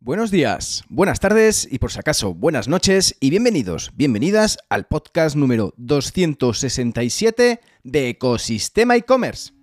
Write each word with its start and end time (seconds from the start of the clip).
Buenos 0.00 0.30
días, 0.30 0.84
buenas 0.88 1.18
tardes 1.18 1.66
y 1.68 1.80
por 1.80 1.90
si 1.90 1.98
acaso 1.98 2.32
buenas 2.32 2.68
noches 2.68 3.16
y 3.18 3.30
bienvenidos, 3.30 3.90
bienvenidas 3.96 4.56
al 4.68 4.86
podcast 4.86 5.34
número 5.34 5.74
267 5.76 7.60
de 7.82 8.08
Ecosistema 8.08 8.94
e-commerce. 8.94 9.57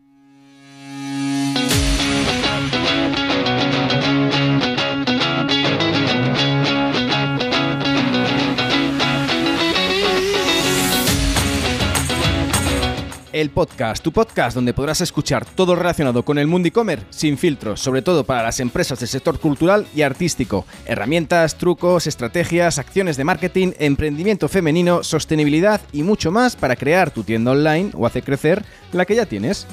El 13.35 13.49
podcast, 13.49 14.01
tu 14.01 14.13
podcast 14.13 14.55
donde 14.55 14.73
podrás 14.73 15.01
escuchar 15.01 15.45
todo 15.45 15.75
relacionado 15.75 16.23
con 16.23 16.37
el 16.37 16.47
mundo 16.47 16.69
e-commerce 16.69 17.05
sin 17.09 17.37
filtros, 17.37 17.81
sobre 17.81 18.01
todo 18.01 18.23
para 18.23 18.43
las 18.43 18.61
empresas 18.61 18.97
del 18.99 19.09
sector 19.09 19.41
cultural 19.41 19.85
y 19.93 20.03
artístico. 20.03 20.65
Herramientas, 20.85 21.57
trucos, 21.57 22.07
estrategias, 22.07 22.79
acciones 22.79 23.17
de 23.17 23.25
marketing, 23.25 23.73
emprendimiento 23.77 24.47
femenino, 24.47 25.03
sostenibilidad 25.03 25.81
y 25.91 26.03
mucho 26.03 26.31
más 26.31 26.55
para 26.55 26.77
crear 26.77 27.11
tu 27.11 27.23
tienda 27.23 27.51
online 27.51 27.91
o 27.93 28.05
hacer 28.07 28.23
crecer 28.23 28.63
la 28.93 29.03
que 29.05 29.15
ya 29.15 29.25
tienes. 29.25 29.67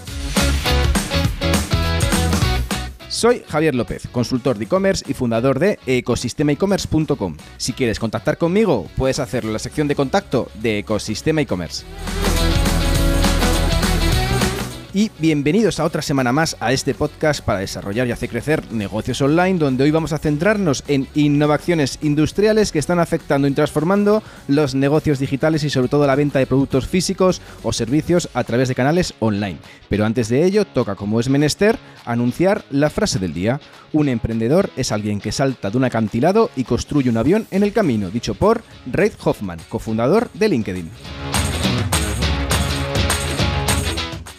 Soy 3.08 3.44
Javier 3.46 3.76
López, 3.76 4.08
consultor 4.10 4.58
de 4.58 4.64
e-commerce 4.64 5.04
y 5.06 5.14
fundador 5.14 5.60
de 5.60 5.78
ecosistemaecommerce.com. 5.86 7.36
Si 7.58 7.74
quieres 7.74 8.00
contactar 8.00 8.38
conmigo, 8.38 8.88
puedes 8.96 9.20
hacerlo 9.20 9.50
en 9.50 9.52
la 9.52 9.58
sección 9.60 9.86
de 9.86 9.94
contacto 9.94 10.50
de 10.54 10.80
Ecosistema 10.80 11.42
e-commerce 11.42 11.84
y 14.94 15.10
bienvenidos 15.18 15.80
a 15.80 15.84
otra 15.84 16.02
semana 16.02 16.32
más 16.32 16.56
a 16.60 16.72
este 16.72 16.94
podcast 16.94 17.42
para 17.42 17.60
desarrollar 17.60 18.06
y 18.06 18.12
hacer 18.12 18.28
crecer 18.28 18.70
negocios 18.72 19.22
online, 19.22 19.58
donde 19.58 19.84
hoy 19.84 19.90
vamos 19.90 20.12
a 20.12 20.18
centrarnos 20.18 20.84
en 20.88 21.08
innovaciones 21.14 21.98
industriales 22.02 22.72
que 22.72 22.78
están 22.78 22.98
afectando 22.98 23.48
y 23.48 23.52
transformando 23.52 24.22
los 24.48 24.74
negocios 24.74 25.18
digitales 25.18 25.64
y 25.64 25.70
sobre 25.70 25.88
todo 25.88 26.06
la 26.06 26.16
venta 26.16 26.38
de 26.38 26.46
productos 26.46 26.86
físicos 26.86 27.40
o 27.62 27.72
servicios 27.72 28.28
a 28.34 28.44
través 28.44 28.68
de 28.68 28.74
canales 28.74 29.14
online. 29.20 29.58
Pero 29.88 30.04
antes 30.04 30.28
de 30.28 30.44
ello, 30.44 30.64
toca 30.64 30.94
como 30.94 31.20
es 31.20 31.28
menester 31.28 31.78
anunciar 32.04 32.64
la 32.70 32.90
frase 32.90 33.18
del 33.18 33.32
día. 33.32 33.60
Un 33.92 34.08
emprendedor 34.08 34.70
es 34.76 34.92
alguien 34.92 35.20
que 35.20 35.32
salta 35.32 35.70
de 35.70 35.76
un 35.78 35.84
acantilado 35.84 36.50
y 36.56 36.64
construye 36.64 37.08
un 37.08 37.16
avión 37.16 37.46
en 37.50 37.62
el 37.62 37.72
camino, 37.72 38.10
dicho 38.10 38.34
por 38.34 38.62
Reid 38.90 39.12
Hoffman, 39.24 39.60
cofundador 39.68 40.30
de 40.34 40.48
LinkedIn. 40.48 40.90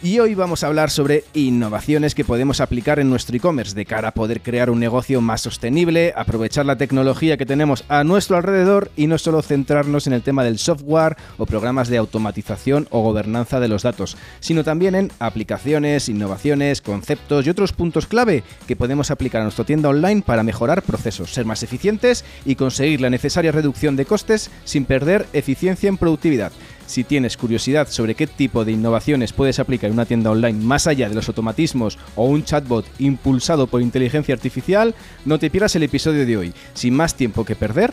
Y 0.04 0.20
hoy 0.20 0.36
vamos 0.36 0.64
a 0.64 0.68
hablar 0.68 0.90
sobre 0.90 1.24
innovaciones 1.34 2.14
que 2.14 2.26
podemos 2.26 2.60
aplicar 2.60 3.00
en 3.00 3.10
nuestro 3.10 3.38
e-commerce 3.38 3.74
de 3.74 3.86
cara 3.86 4.10
a 4.10 4.14
poder 4.14 4.42
crear 4.42 4.70
un 4.70 4.82
negocio 4.82 5.22
más 5.22 5.40
sostenible, 5.40 6.12
aprovechar 6.18 6.66
la 6.66 6.76
tecnología 6.76 7.38
que 7.38 7.46
tenemos 7.46 7.86
a 7.88 8.04
nuestro 8.04 8.36
alrededor 8.36 8.92
y 8.98 9.08
no 9.08 9.18
solo 9.18 9.42
centrarnos 9.42 10.06
en 10.06 10.12
el 10.12 10.22
tema 10.22 10.44
del 10.44 10.60
software 10.60 11.16
o 11.38 11.46
programas 11.46 11.88
de 11.88 12.00
automatización 12.00 12.90
o 12.90 13.02
gobernanza 13.02 13.62
de 13.62 13.70
los 13.70 13.84
datos, 13.84 14.18
sino 14.42 14.66
también 14.66 14.96
en 14.96 15.10
aplicaciones, 15.20 16.10
innovaciones, 16.10 16.82
conceptos 16.82 17.48
y 17.48 17.50
otros 17.50 17.72
puntos 17.72 18.06
clave 18.06 18.44
que 18.68 18.76
podemos 18.76 19.10
aplicar 19.10 19.40
a 19.40 19.46
nuestra 19.46 19.64
tienda 19.64 19.88
online 19.88 20.22
para 20.22 20.44
mejorar 20.44 20.82
procesos, 20.82 21.32
ser 21.32 21.46
más 21.46 21.64
eficientes 21.64 22.26
y 22.44 22.56
conseguir 22.56 23.00
la 23.00 23.10
necesaria 23.10 23.54
reducción 23.54 23.96
de 23.96 24.06
costes 24.06 24.52
sin 24.66 24.84
perder 24.84 25.28
eficiencia 25.32 25.88
en 25.88 25.96
productividad. 25.96 26.52
Si 26.94 27.04
tienes 27.04 27.38
curiosidad 27.38 27.88
sobre 27.88 28.14
qué 28.14 28.28
tipo 28.28 28.66
de 28.66 28.72
innovaciones 28.72 29.34
puedes 29.34 29.58
aplicar 29.58 29.88
en 29.88 29.96
una 29.96 30.06
tienda 30.06 30.30
online 30.30 30.64
más 30.64 30.86
allá 30.86 31.10
de 31.10 31.16
los 31.16 31.28
automatismos 31.28 31.98
o 32.16 32.26
un 32.26 32.44
chatbot 32.44 32.86
impulsado 33.00 33.66
por 33.66 33.82
inteligencia 33.82 34.36
artificial, 34.36 34.94
no 35.26 35.40
te 35.40 35.50
pierdas 35.50 35.76
el 35.76 35.82
episodio 35.82 36.24
de 36.24 36.38
hoy. 36.38 36.54
Sin 36.76 36.94
más 36.94 37.16
tiempo 37.16 37.46
que 37.46 37.56
perder, 37.56 37.92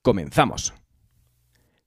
comenzamos. 0.00 0.72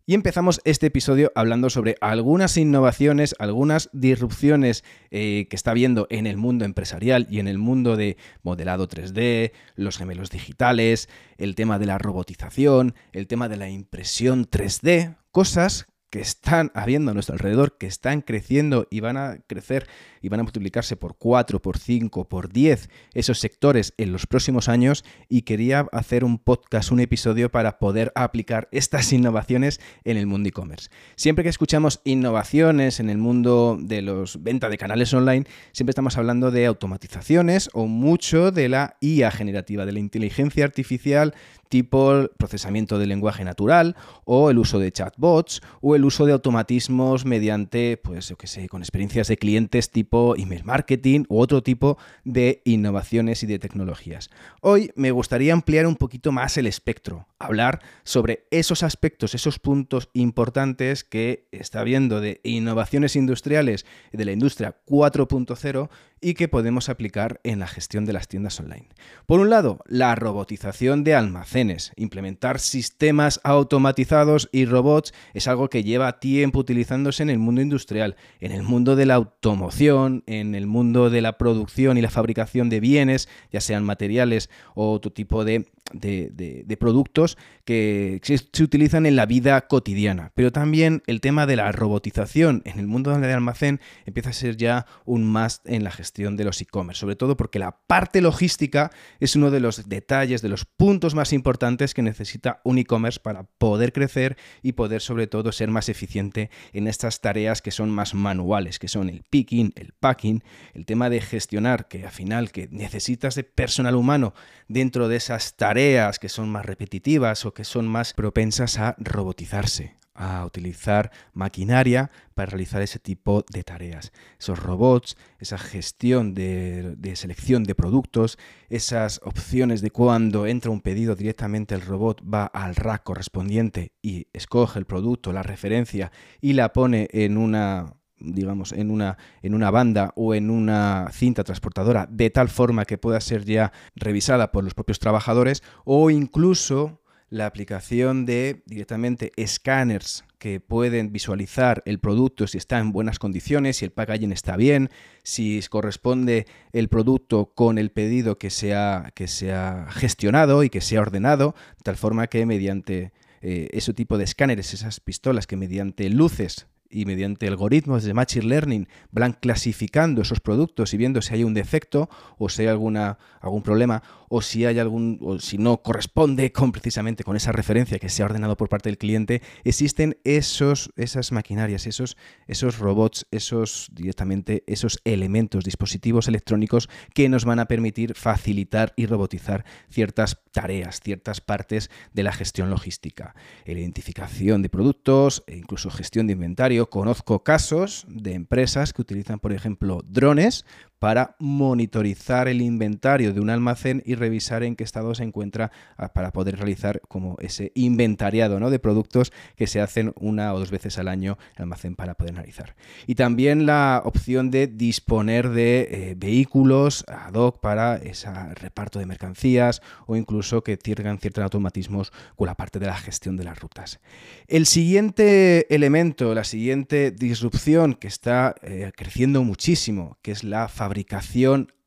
Y 0.10 0.14
empezamos 0.14 0.62
este 0.64 0.86
episodio 0.86 1.34
hablando 1.36 1.70
sobre 1.70 1.98
algunas 2.00 2.56
innovaciones, 2.56 3.36
algunas 3.40 3.90
disrupciones 3.92 4.86
eh, 5.12 5.48
que 5.50 5.58
está 5.58 5.72
habiendo 5.72 6.08
en 6.10 6.28
el 6.28 6.38
mundo 6.38 6.64
empresarial 6.64 7.28
y 7.30 7.40
en 7.40 7.50
el 7.50 7.58
mundo 7.58 7.98
de 7.98 8.16
modelado 8.42 8.88
3D, 8.88 9.52
los 9.76 9.98
gemelos 9.98 10.30
digitales, 10.30 11.10
el 11.38 11.56
tema 11.56 11.78
de 11.78 11.88
la 11.88 11.98
robotización, 11.98 12.96
el 13.12 13.28
tema 13.28 13.50
de 13.50 13.58
la 13.58 13.70
impresión 13.70 14.50
3D, 14.50 15.18
cosas 15.32 15.88
que 16.10 16.22
están 16.22 16.72
habiendo 16.74 17.12
a 17.12 17.14
nuestro 17.14 17.34
alrededor, 17.34 17.78
que 17.78 17.88
están 17.88 18.22
creciendo 18.22 18.88
y 18.90 19.02
van 19.02 19.18
a 19.18 19.40
crecer 19.46 19.90
y 20.22 20.30
van 20.30 20.40
a 20.40 20.44
multiplicarse 20.44 20.96
por 20.96 21.18
4, 21.18 21.62
por 21.62 21.78
5, 21.78 22.28
por 22.28 22.52
10 22.52 22.90
esos 23.14 23.40
sectores 23.40 23.94
en 23.98 24.12
los 24.12 24.28
próximos 24.28 24.70
años 24.70 25.04
y 25.30 25.44
quería 25.44 25.88
hacer 25.92 26.24
un 26.24 26.38
podcast, 26.38 26.92
un 26.92 27.00
episodio 27.00 27.50
para 27.50 27.80
poder 27.80 28.12
aplicar 28.16 28.68
estas 28.72 29.12
innovaciones 29.14 29.80
en 30.04 30.18
el 30.18 30.28
mundo 30.28 30.50
e-commerce. 30.50 30.90
Siempre 31.16 31.44
que 31.44 31.50
escuchamos 31.50 32.02
innovaciones 32.04 33.00
en 33.00 33.10
el 33.10 33.18
mundo 33.18 33.78
de 33.80 34.02
los 34.02 34.44
venta 34.44 34.70
de 34.70 34.78
canales 34.78 35.14
online, 35.14 35.46
siempre 35.72 35.92
estamos 35.92 36.18
hablando 36.18 36.52
de 36.52 36.66
automatizaciones 36.66 37.70
o 37.74 37.88
mucho 37.88 38.52
de 38.52 38.70
la 38.70 38.98
IA 39.02 39.32
generativa, 39.32 39.86
de 39.86 39.92
la 39.92 40.00
inteligencia 40.00 40.66
artificial 40.66 41.34
tipo 41.70 42.30
procesamiento 42.38 42.98
de 43.00 43.08
lenguaje 43.08 43.44
natural 43.44 43.96
o 44.26 44.50
el 44.50 44.58
uso 44.58 44.80
de 44.80 44.92
chatbots 44.92 45.62
o 45.82 45.96
el 45.96 46.06
uso 46.06 46.26
de 46.26 46.34
automatismos 46.34 47.26
mediante, 47.26 47.98
pues 47.98 48.30
yo 48.30 48.38
que 48.38 48.48
sé, 48.48 48.70
con 48.70 48.82
experiencias 48.82 49.28
de 49.28 49.38
clientes 49.38 49.92
tipo 49.92 50.07
email 50.38 50.64
marketing 50.64 51.26
u 51.30 51.40
otro 51.40 51.62
tipo 51.64 51.98
de 52.24 52.62
innovaciones 52.66 53.44
y 53.44 53.48
de 53.48 53.60
tecnologías. 53.60 54.30
Hoy 54.62 54.92
me 54.96 55.12
gustaría 55.12 55.54
ampliar 55.54 55.88
un 55.88 55.96
poquito 55.96 56.32
más 56.32 56.58
el 56.58 56.68
espectro, 56.68 57.28
hablar 57.40 57.82
sobre 58.04 58.48
esos 58.52 58.84
aspectos, 58.84 59.36
esos 59.36 59.60
puntos 59.60 60.10
importantes 60.14 61.04
que 61.04 61.48
está 61.52 61.84
viendo 61.84 62.22
de 62.22 62.42
innovaciones 62.44 63.16
industriales 63.16 63.86
de 64.12 64.26
la 64.26 64.32
industria 64.32 64.76
4.0 64.88 65.90
y 66.20 66.34
que 66.34 66.48
podemos 66.48 66.90
aplicar 66.90 67.40
en 67.44 67.60
la 67.60 67.68
gestión 67.68 68.06
de 68.06 68.14
las 68.14 68.28
tiendas 68.28 68.60
online. 68.60 68.88
Por 69.26 69.40
un 69.40 69.50
lado, 69.50 69.80
la 69.86 70.16
robotización 70.16 71.04
de 71.04 71.16
almacenes. 71.16 71.92
Implementar 71.96 72.60
sistemas 72.60 73.40
automatizados 73.44 74.50
y 74.52 74.66
robots 74.66 75.14
es 75.34 75.48
algo 75.48 75.70
que 75.70 75.84
lleva 75.84 76.20
tiempo 76.20 76.60
utilizándose 76.60 77.24
en 77.24 77.30
el 77.30 77.40
mundo 77.40 77.62
industrial, 77.62 78.16
en 78.40 78.52
el 78.52 78.64
mundo 78.64 78.96
de 78.96 79.06
la 79.06 79.16
automoción, 79.16 80.24
en 80.26 80.56
el 80.56 80.66
mundo 80.66 81.10
de 81.10 81.22
la 81.22 81.38
producción 81.38 81.98
y 81.98 82.02
la 82.02 82.10
fabricación 82.10 82.70
de 82.70 82.80
bienes, 82.80 83.30
ya 83.52 83.62
sean 83.62 83.84
materiales 83.84 84.50
o 84.74 84.92
otro 84.92 85.12
tipo 85.12 85.46
de 85.46 85.68
de, 85.94 86.78
productos 86.80 87.38
que 87.66 88.20
se, 88.24 88.64
utilizan 88.64 89.06
en 89.06 89.16
la 89.16 89.26
vida 89.26 89.68
cotidiana. 89.68 90.32
Pero 90.36 90.52
también 90.52 91.04
el 91.08 91.22
tema 91.22 91.46
de 91.46 91.56
la 91.56 91.72
robotización 91.72 92.62
en 92.66 92.80
el 92.80 92.88
mundo 92.88 93.18
del 93.18 93.32
almacén 93.32 93.80
empieza 94.06 94.30
a 94.30 94.34
ser 94.34 94.58
ya 94.58 94.86
un 95.06 95.24
más 95.24 95.62
en 95.66 95.84
la 95.84 95.92
gestión 95.92 96.38
de 96.38 96.44
los 96.44 96.62
e-commerce, 96.62 97.00
sobre 97.00 97.16
todo 97.16 97.38
porque 97.38 97.60
la 97.60 97.78
parte 97.88 98.22
logística 98.22 98.92
es 99.20 99.36
uno 99.36 99.52
de 99.52 99.60
los 99.60 99.88
detalles, 99.88 100.42
de 100.42 100.50
los 100.50 100.66
puntos 100.66 101.16
más 101.16 101.34
importantes 101.34 101.94
que 101.94 102.02
necesita 102.02 102.62
un 102.64 102.78
e-commerce 102.78 103.20
para 103.20 103.44
poder 103.44 103.94
crecer 103.94 104.38
y 104.62 104.74
poder 104.74 105.02
sobre 105.02 105.28
todo 105.28 105.52
ser 105.52 105.70
más 105.70 105.90
eficiente 105.90 106.50
en 106.74 106.88
estas 106.88 107.22
tareas 107.22 107.62
que 107.62 107.72
son 107.72 107.90
más 107.92 108.14
manuales, 108.14 108.80
que 108.80 108.88
son 108.88 109.10
el 109.10 109.24
picking, 109.30 109.74
el 109.76 109.94
packing, 109.94 110.44
el 110.74 110.86
tema 110.86 111.10
de 111.10 111.22
gestionar, 111.22 111.88
que 111.88 112.06
al 112.06 112.12
final 112.12 112.52
que 112.52 112.68
necesitas 112.72 113.36
de 113.36 113.44
personal 113.44 113.96
humano 113.96 114.34
dentro 114.68 115.08
de 115.08 115.18
esas 115.18 115.56
tareas 115.56 115.77
que 116.20 116.28
son 116.28 116.50
más 116.50 116.66
repetitivas 116.66 117.46
o 117.46 117.54
que 117.54 117.64
son 117.64 117.88
más 117.88 118.14
propensas 118.14 118.80
a 118.80 118.96
robotizarse, 118.98 119.94
a 120.16 120.44
utilizar 120.44 121.12
maquinaria 121.34 122.10
para 122.34 122.50
realizar 122.50 122.82
ese 122.82 122.98
tipo 122.98 123.46
de 123.54 123.62
tareas. 123.62 124.12
Esos 124.40 124.58
robots, 124.58 125.18
esa 125.38 125.60
gestión 125.60 126.34
de, 126.34 126.96
de, 126.98 127.16
selección 127.16 127.64
de 127.64 127.76
productos, 127.76 128.40
esas 128.70 129.22
opciones 129.24 129.82
de 129.82 129.92
cuando 129.92 130.48
entra 130.48 130.72
un 130.72 130.82
pedido 130.82 131.16
directamente 131.16 131.76
el 131.76 131.82
robot 131.82 132.24
va 132.24 132.48
al 132.48 132.76
rack 132.76 133.04
correspondiente 133.04 133.94
y 134.02 134.26
escoge 134.34 134.80
el 134.80 134.86
producto, 134.86 135.32
la 135.32 135.44
referencia 135.44 136.12
y 136.42 136.54
la 136.54 136.74
pone 136.74 137.08
en 137.12 137.38
una 137.38 137.94
digamos, 138.20 138.72
en 138.72 138.92
una, 138.92 139.18
en 139.42 139.54
una 139.54 139.72
banda 139.72 140.12
o 140.16 140.34
en 140.34 140.50
una 140.50 141.10
cinta 141.12 141.44
transportadora 141.44 142.08
de 142.10 142.30
tal 142.30 142.50
forma 142.50 142.86
que 142.86 142.98
pueda 142.98 143.20
ser 143.22 143.46
ya 143.46 143.72
revisada 143.96 144.52
por 144.52 144.64
los 144.64 144.74
propios 144.74 145.00
trabajadores 145.00 145.64
o 145.86 146.10
incluso 146.10 147.02
la 147.30 147.46
aplicación 147.46 148.26
de 148.26 148.64
directamente 148.66 149.34
escáneres 149.36 150.24
que 150.38 150.60
pueden 150.60 151.12
visualizar 151.12 151.82
el 151.86 152.00
producto 152.00 152.48
si 152.48 152.58
está 152.58 152.80
en 152.80 152.92
buenas 152.92 153.20
condiciones, 153.20 153.78
si 153.78 153.86
el 153.86 153.92
packaging 153.92 154.32
está 154.32 154.56
bien, 154.56 154.90
si 155.24 155.62
corresponde 155.70 156.46
el 156.72 156.88
producto 156.88 157.52
con 157.54 157.78
el 157.78 157.92
pedido 157.92 158.38
que 158.38 158.50
se 158.50 158.76
ha, 158.76 159.12
que 159.14 159.28
se 159.28 159.54
gestionado 159.90 160.64
y 160.64 160.70
que 160.70 160.82
se 160.82 160.98
ha 160.98 161.02
ordenado, 161.02 161.56
de 161.78 161.84
tal 161.84 161.98
forma 161.98 162.28
que 162.28 162.46
mediante 162.46 163.12
eh, 163.42 163.68
ese 163.72 163.94
tipo 163.94 164.18
de 164.18 164.24
escáneres, 164.24 164.74
esas 164.74 165.00
pistolas 165.00 165.48
que 165.48 165.58
mediante 165.58 166.10
luces 166.10 166.68
y 166.90 167.06
mediante 167.06 167.48
algoritmos 167.48 168.04
de 168.04 168.14
Machine 168.14 168.46
Learning 168.46 168.88
van 169.12 169.34
clasificando 169.34 170.22
esos 170.22 170.40
productos 170.40 170.94
y 170.94 170.98
viendo 170.98 171.22
si 171.22 171.34
hay 171.34 171.44
un 171.44 171.54
defecto 171.54 172.10
o 172.38 172.50
si 172.50 172.64
hay 172.64 172.68
alguna, 172.70 173.18
algún 173.42 173.64
problema 173.64 174.04
o 174.30 174.42
si 174.42 174.66
hay 174.66 174.80
algún 174.80 175.20
o 175.22 175.40
si 175.40 175.58
no 175.58 175.82
corresponde 175.82 176.52
con 176.58 176.72
precisamente 176.72 177.24
con 177.24 177.36
esa 177.36 177.52
referencia 177.52 178.00
que 178.00 178.10
se 178.10 178.24
ha 178.24 178.26
ordenado 178.26 178.58
por 178.58 178.70
parte 178.70 178.90
del 178.90 178.98
cliente, 178.98 179.42
existen 179.64 180.18
esos, 180.24 180.92
esas 180.96 181.32
maquinarias, 181.32 181.88
esos, 181.88 182.18
esos 182.48 182.80
robots, 182.80 183.26
esos 183.32 183.90
directamente 183.92 184.64
esos 184.68 185.00
elementos, 185.06 185.64
dispositivos 185.64 186.28
electrónicos 186.28 186.90
que 187.14 187.30
nos 187.30 187.46
van 187.46 187.60
a 187.60 187.66
permitir 187.66 188.16
facilitar 188.16 188.94
y 188.96 189.06
robotizar 189.06 189.66
ciertas 189.90 190.40
tareas, 190.52 191.02
ciertas 191.02 191.42
partes 191.42 191.90
de 192.14 192.24
la 192.24 192.34
gestión 192.34 192.70
logística. 192.70 193.36
La 193.66 193.74
identificación 193.74 194.62
de 194.62 194.70
productos, 194.70 195.44
e 195.48 195.56
incluso 195.56 195.90
gestión 195.90 196.28
de 196.28 196.34
inventario. 196.34 196.90
Conozco 196.90 197.44
casos 197.44 198.06
de 198.10 198.34
empresas 198.34 198.94
que 198.94 199.02
utilizan, 199.02 199.40
por 199.40 199.54
ejemplo, 199.54 200.02
drones 200.08 200.66
para 201.00 201.36
monitorizar 201.40 202.48
el 202.48 202.62
inventario 202.62 203.34
de 203.34 203.40
un 203.40 203.50
almacén 203.50 204.02
y 204.06 204.16
revisar 204.16 204.64
en 204.64 204.76
qué 204.76 204.84
estado 204.84 205.14
se 205.16 205.24
encuentra 205.24 205.72
ah, 205.98 206.14
para 206.14 206.32
poder 206.32 206.58
realizar 206.58 207.02
como 207.08 207.38
ese 207.40 207.72
inventariado 207.76 208.60
¿no? 208.60 208.70
de 208.70 208.80
productos 208.80 209.32
que 209.56 209.68
se 209.68 209.82
hacen 209.82 210.14
una 210.20 210.54
o 210.54 210.60
dos 210.60 210.72
veces 210.72 210.98
al 210.98 211.08
año 211.08 211.38
en 211.52 211.56
el 211.58 211.62
almacén 211.64 211.96
para 211.96 212.16
poder 212.16 212.34
analizar. 212.34 212.76
Y 213.06 213.16
también 213.16 213.66
la 213.66 214.02
opción 214.06 214.52
de 214.52 214.68
disponer 214.68 215.50
de 215.50 215.88
eh, 215.92 216.16
vehículos 216.18 217.06
ad 217.08 217.34
hoc 217.34 217.60
para 217.60 217.98
ese 217.98 218.30
reparto 218.56 219.00
de 219.00 219.06
mercancías 219.06 219.82
o 220.06 220.16
incluso 220.16 220.64
que 220.64 220.78
tengan 220.78 221.20
ciertos 221.20 221.44
automatismos 221.44 222.12
con 222.36 222.48
la 222.48 222.56
parte 222.56 222.80
de 222.80 222.88
la 222.88 222.98
gestión 222.98 223.38
de 223.38 223.44
las 223.44 223.60
rutas. 223.60 224.00
El 224.48 224.66
siguiente 224.66 225.74
elemento, 225.74 226.34
la 226.34 226.44
siguiente 226.44 227.12
disrupción 227.12 227.94
que 227.94 228.08
está 228.08 228.56
eh, 228.62 228.92
creciendo 228.96 229.44
muchísimo, 229.44 230.18
que 230.22 230.32
es 230.32 230.44
la 230.44 230.68
fabricación 230.68 230.87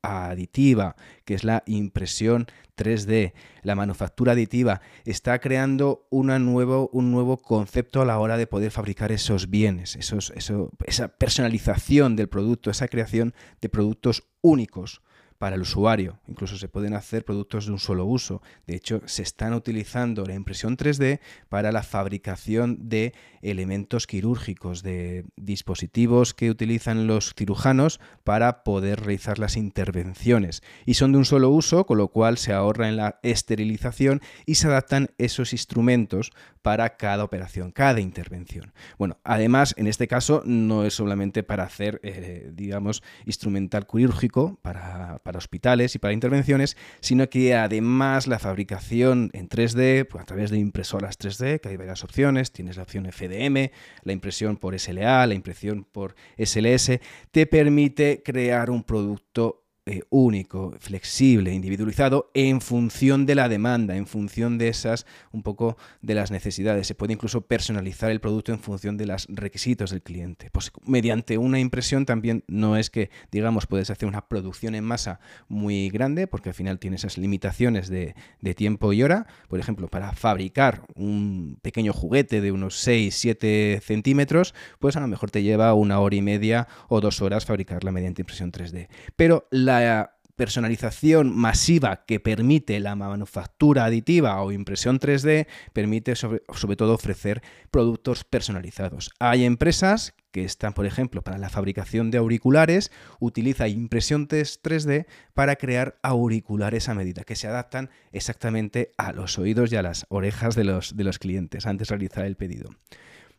aditiva, 0.01 0.95
que 1.25 1.33
es 1.33 1.43
la 1.43 1.63
impresión 1.65 2.47
3D, 2.77 3.33
la 3.61 3.75
manufactura 3.75 4.31
aditiva, 4.31 4.81
está 5.05 5.39
creando 5.39 6.07
nuevo, 6.09 6.89
un 6.91 7.11
nuevo 7.11 7.37
concepto 7.37 8.01
a 8.01 8.05
la 8.05 8.19
hora 8.19 8.37
de 8.37 8.47
poder 8.47 8.71
fabricar 8.71 9.11
esos 9.11 9.49
bienes, 9.49 9.95
esa 9.95 11.07
personalización 11.09 12.15
del 12.15 12.29
producto, 12.29 12.71
esa 12.71 12.87
creación 12.87 13.33
de 13.61 13.69
productos 13.69 14.23
únicos 14.41 15.01
para 15.41 15.55
el 15.55 15.63
usuario. 15.63 16.19
Incluso 16.27 16.55
se 16.55 16.67
pueden 16.67 16.93
hacer 16.93 17.25
productos 17.25 17.65
de 17.65 17.71
un 17.71 17.79
solo 17.79 18.05
uso. 18.05 18.43
De 18.67 18.75
hecho, 18.75 19.01
se 19.07 19.23
están 19.23 19.55
utilizando 19.55 20.23
la 20.23 20.35
impresión 20.35 20.77
3D 20.77 21.19
para 21.49 21.71
la 21.71 21.81
fabricación 21.81 22.89
de 22.89 23.15
elementos 23.41 24.05
quirúrgicos, 24.05 24.83
de 24.83 25.25
dispositivos 25.37 26.35
que 26.35 26.51
utilizan 26.51 27.07
los 27.07 27.33
cirujanos 27.33 27.99
para 28.23 28.63
poder 28.63 28.99
realizar 28.99 29.39
las 29.39 29.57
intervenciones. 29.57 30.61
Y 30.85 30.93
son 30.93 31.11
de 31.11 31.17
un 31.17 31.25
solo 31.25 31.49
uso, 31.49 31.87
con 31.87 31.97
lo 31.97 32.09
cual 32.09 32.37
se 32.37 32.53
ahorra 32.53 32.87
en 32.87 32.97
la 32.97 33.19
esterilización 33.23 34.21
y 34.45 34.55
se 34.55 34.67
adaptan 34.67 35.09
esos 35.17 35.53
instrumentos 35.53 36.31
para 36.61 36.97
cada 36.97 37.23
operación, 37.23 37.71
cada 37.71 37.99
intervención. 37.99 38.73
Bueno, 38.99 39.17
además, 39.23 39.73
en 39.77 39.87
este 39.87 40.07
caso 40.07 40.43
no 40.45 40.85
es 40.85 40.93
solamente 40.93 41.41
para 41.41 41.63
hacer, 41.63 41.99
eh, 42.03 42.51
digamos, 42.53 43.01
instrumental 43.25 43.87
quirúrgico 43.87 44.59
para, 44.61 45.19
hospitales 45.37 45.95
y 45.95 45.99
para 45.99 46.13
intervenciones, 46.13 46.77
sino 46.99 47.29
que 47.29 47.55
además 47.55 48.27
la 48.27 48.39
fabricación 48.39 49.29
en 49.33 49.49
3D, 49.49 50.07
pues 50.07 50.21
a 50.21 50.25
través 50.25 50.51
de 50.51 50.57
impresoras 50.57 51.17
3D, 51.19 51.59
que 51.59 51.69
hay 51.69 51.77
varias 51.77 52.03
opciones, 52.03 52.51
tienes 52.51 52.77
la 52.77 52.83
opción 52.83 53.11
FDM, 53.11 53.71
la 54.03 54.13
impresión 54.13 54.57
por 54.57 54.77
SLA, 54.77 55.27
la 55.27 55.33
impresión 55.33 55.83
por 55.83 56.15
SLS, 56.37 56.99
te 57.31 57.45
permite 57.45 58.21
crear 58.23 58.69
un 58.69 58.83
producto 58.83 59.60
eh, 59.87 60.03
único, 60.11 60.75
flexible, 60.79 61.51
individualizado 61.53 62.29
en 62.35 62.61
función 62.61 63.25
de 63.25 63.33
la 63.33 63.49
demanda, 63.49 63.95
en 63.95 64.05
función 64.05 64.59
de 64.59 64.67
esas, 64.67 65.07
un 65.31 65.41
poco 65.41 65.75
de 66.03 66.13
las 66.13 66.29
necesidades. 66.29 66.85
Se 66.85 66.93
puede 66.93 67.13
incluso 67.13 67.41
personalizar 67.41 68.11
el 68.11 68.21
producto 68.21 68.51
en 68.51 68.59
función 68.59 68.95
de 68.95 69.07
los 69.07 69.25
requisitos 69.27 69.89
del 69.89 70.03
cliente. 70.03 70.49
Pues 70.51 70.71
mediante 70.85 71.39
una 71.39 71.59
impresión 71.59 72.05
también 72.05 72.43
no 72.47 72.77
es 72.77 72.91
que, 72.91 73.09
digamos, 73.31 73.65
puedes 73.65 73.89
hacer 73.89 74.07
una 74.07 74.27
producción 74.27 74.75
en 74.75 74.83
masa 74.83 75.19
muy 75.47 75.89
grande, 75.89 76.27
porque 76.27 76.49
al 76.49 76.55
final 76.55 76.77
tiene 76.77 76.97
esas 76.97 77.17
limitaciones 77.17 77.89
de, 77.89 78.13
de 78.39 78.53
tiempo 78.53 78.93
y 78.93 79.01
hora. 79.01 79.25
Por 79.47 79.59
ejemplo, 79.59 79.87
para 79.87 80.13
fabricar 80.13 80.83
un 80.93 81.57
pequeño 81.63 81.91
juguete 81.91 82.39
de 82.39 82.51
unos 82.51 82.75
6, 82.81 83.15
7 83.15 83.81
centímetros, 83.83 84.53
pues 84.77 84.95
a 84.95 84.99
lo 84.99 85.07
mejor 85.07 85.31
te 85.31 85.41
lleva 85.41 85.73
una 85.73 85.99
hora 85.99 86.15
y 86.15 86.21
media 86.21 86.67
o 86.87 87.01
dos 87.01 87.21
horas 87.23 87.45
fabricarla 87.45 87.91
mediante 87.91 88.21
impresión 88.21 88.51
3D. 88.51 88.87
Pero 89.15 89.47
la 89.49 89.70
la 89.79 90.11
personalización 90.41 91.35
masiva 91.35 92.03
que 92.05 92.19
permite 92.19 92.79
la 92.79 92.95
manufactura 92.95 93.85
aditiva 93.85 94.41
o 94.41 94.51
impresión 94.51 94.99
3D 94.99 95.45
permite 95.71 96.15
sobre, 96.15 96.41
todo 96.75 96.95
ofrecer 96.95 97.43
productos 97.69 98.23
personalizados. 98.23 99.11
Hay 99.19 99.45
empresas 99.45 100.15
que 100.31 100.43
están, 100.43 100.73
por 100.73 100.87
ejemplo, 100.87 101.21
para 101.21 101.37
la 101.37 101.49
fabricación 101.49 102.09
de 102.09 102.17
auriculares, 102.17 102.91
utiliza 103.19 103.67
impresión 103.67 104.27
3D 104.27 105.05
para 105.35 105.57
crear 105.57 105.99
auriculares 106.01 106.89
a 106.89 106.95
medida, 106.95 107.23
que 107.23 107.35
se 107.35 107.47
adaptan 107.47 107.91
exactamente 108.11 108.93
a 108.97 109.11
los 109.11 109.37
oídos 109.37 109.71
y 109.71 109.75
a 109.75 109.83
las 109.83 110.05
orejas 110.09 110.55
de 110.55 110.63
los, 110.63 110.97
de 110.97 111.03
los 111.03 111.19
clientes 111.19 111.67
antes 111.67 111.89
de 111.89 111.95
realizar 111.95 112.25
el 112.25 112.35
pedido. 112.35 112.71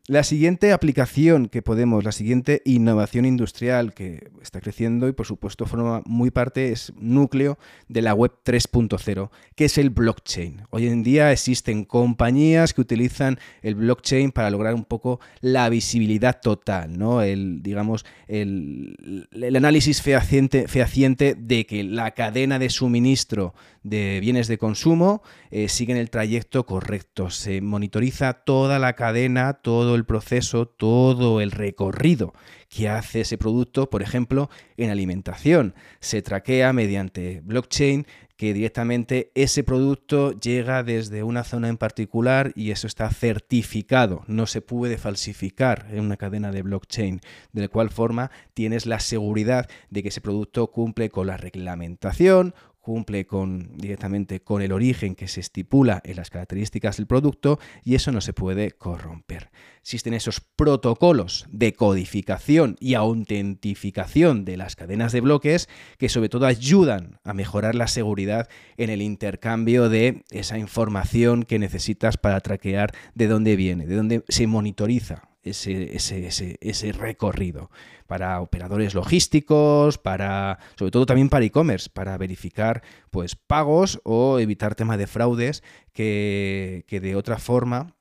La 0.08 0.25
siguiente 0.25 0.72
aplicación 0.72 1.46
que 1.46 1.62
podemos, 1.62 2.02
la 2.02 2.10
siguiente 2.10 2.60
innovación 2.64 3.25
industrial 3.25 3.94
que 3.94 4.32
está 4.43 4.60
creciendo 4.60 5.06
y 5.06 5.12
por 5.12 5.26
supuesto 5.26 5.64
forma 5.64 6.02
muy 6.06 6.32
parte, 6.32 6.72
es 6.72 6.93
núcleo 6.99 7.56
de 7.87 8.02
la 8.02 8.12
web 8.12 8.32
3.0, 8.44 9.31
que 9.54 9.66
es 9.66 9.78
el 9.78 9.90
blockchain. 9.90 10.62
Hoy 10.70 10.88
en 10.88 11.04
día 11.04 11.31
existen 11.31 11.84
compañías 11.84 12.75
que 12.75 12.81
utilizan 12.81 13.38
el 13.62 13.76
blockchain 13.76 14.32
para 14.32 14.50
lograr 14.50 14.75
un 14.75 14.84
poco 14.84 15.20
la 15.40 15.69
visibilidad 15.69 16.40
total, 16.40 16.99
¿no? 16.99 17.22
El, 17.22 17.62
digamos, 17.62 18.04
el, 18.26 19.28
análisis 19.56 20.02
fehaciente, 20.02 20.66
fehaciente, 20.66 21.37
de 21.38 21.64
que 21.64 21.84
la 21.84 22.10
cadena 22.10 22.58
de 22.58 22.70
suministro 22.70 23.54
de 23.82 24.20
bienes 24.20 24.49
de 24.49 24.58
consumo 24.58 25.23
eh, 25.50 25.69
sigue 25.69 25.93
en 25.93 25.99
el 25.99 26.11
trayecto 26.11 26.67
correcto. 26.67 27.31
Se 27.31 27.61
monitoriza 27.61 28.32
toda 28.32 28.79
la 28.79 28.94
cadena, 28.94 29.55
todo 29.55 29.94
el 29.94 30.05
proceso, 30.05 30.67
todo 30.67 31.40
el 31.40 31.50
recorrido 31.50 32.32
que 32.69 32.88
hace 32.88 33.20
ese 33.20 33.37
producto, 33.37 33.90
por 33.90 34.02
ejemplo, 34.02 34.49
en 34.76 34.90
alimentación. 34.90 35.75
Se 36.00 36.23
traquea 36.23 36.73
mediante 36.73 37.40
blockchain 37.44 38.07
que 38.42 38.54
directamente 38.54 39.30
ese 39.37 39.62
producto 39.62 40.33
llega 40.33 40.83
desde 40.83 41.23
una 41.23 41.45
zona 41.45 41.68
en 41.68 41.76
particular 41.76 42.50
y 42.57 42.73
eso 42.73 42.88
está 42.88 43.09
certificado, 43.11 44.25
no 44.26 44.47
se 44.47 44.61
puede 44.61 44.99
falsificar 44.99 45.87
en 45.92 46.00
una 46.00 46.16
cadena 46.16 46.50
de 46.50 46.62
blockchain, 46.62 47.21
de 47.52 47.68
cual 47.68 47.90
forma 47.90 48.33
tienes 48.52 48.85
la 48.85 48.99
seguridad 48.99 49.68
de 49.90 50.02
que 50.02 50.09
ese 50.09 50.21
producto 50.21 50.73
cumple 50.73 51.09
con 51.09 51.28
la 51.28 51.37
reglamentación, 51.37 52.52
cumple 52.83 53.27
con, 53.27 53.79
directamente 53.79 54.41
con 54.41 54.61
el 54.61 54.73
origen 54.73 55.15
que 55.15 55.29
se 55.29 55.41
estipula 55.41 56.03
en 56.05 56.17
las 56.17 56.29
características 56.29 56.99
del 56.99 57.07
producto 57.07 57.59
y 57.83 57.95
eso 57.95 58.12
no 58.12 58.21
se 58.21 58.35
puede 58.35 58.73
corromper. 58.73 59.51
Existen 59.81 60.12
esos 60.12 60.41
protocolos 60.41 61.47
de 61.51 61.73
codificación 61.73 62.77
y 62.81 62.95
autentificación 62.95 64.45
de 64.45 64.57
las 64.57 64.77
cadenas 64.77 65.12
de 65.12 65.23
bloques 65.23 65.69
que 65.97 66.09
sobre 66.09 66.29
todo 66.29 66.47
ayudan 66.47 67.21
a 67.25 67.33
mejorar 67.33 67.75
la 67.75 67.87
seguridad 67.87 68.49
en 68.77 68.91
el 68.91 69.01
intercambio 69.01 69.89
de 69.89 70.25
esa 70.31 70.59
información 70.59 71.45
que 71.45 71.59
necesitas 71.59 72.17
para 72.17 72.41
traquear 72.41 72.93
de 73.15 73.29
dónde 73.29 73.57
viene, 73.57 73.87
de 73.87 73.97
dónde 73.97 74.25
se 74.29 74.47
monitoriza 74.47 75.32
ese, 75.42 75.96
ese, 75.96 76.58
ese, 76.61 76.92
recorrido 76.92 77.70
para 78.06 78.40
operadores 78.40 78.94
logísticos, 78.94 79.99
para 79.99 80.58
sobre 80.78 80.90
todo 80.90 81.06
también 81.06 81.28
para 81.28 81.44
e-commerce, 81.44 81.90
para 81.90 82.16
verificar 82.18 82.82
pues 83.11 83.37
pagos 83.37 84.00
o 84.04 84.38
evitar 84.38 84.75
temas 84.75 84.99
de 84.99 85.06
fraudes 85.06 85.62
que, 85.92 86.84
que 86.87 87.00
de 87.00 87.16
otra 87.16 87.38
forma 87.38 87.94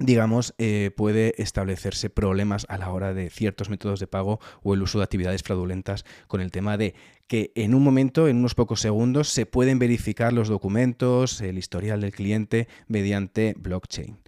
digamos, 0.00 0.54
eh, 0.58 0.90
puede 0.96 1.40
establecerse 1.40 2.10
problemas 2.10 2.66
a 2.68 2.78
la 2.78 2.90
hora 2.90 3.14
de 3.14 3.30
ciertos 3.30 3.70
métodos 3.70 4.00
de 4.00 4.08
pago 4.08 4.40
o 4.62 4.74
el 4.74 4.82
uso 4.82 4.98
de 4.98 5.04
actividades 5.04 5.42
fraudulentas 5.42 6.04
con 6.26 6.40
el 6.40 6.50
tema 6.50 6.76
de 6.76 6.94
que 7.28 7.52
en 7.54 7.74
un 7.74 7.84
momento, 7.84 8.26
en 8.26 8.38
unos 8.38 8.54
pocos 8.54 8.80
segundos, 8.80 9.28
se 9.28 9.46
pueden 9.46 9.78
verificar 9.78 10.32
los 10.32 10.48
documentos, 10.48 11.40
el 11.40 11.58
historial 11.58 12.00
del 12.00 12.12
cliente 12.12 12.66
mediante 12.88 13.54
blockchain. 13.56 14.18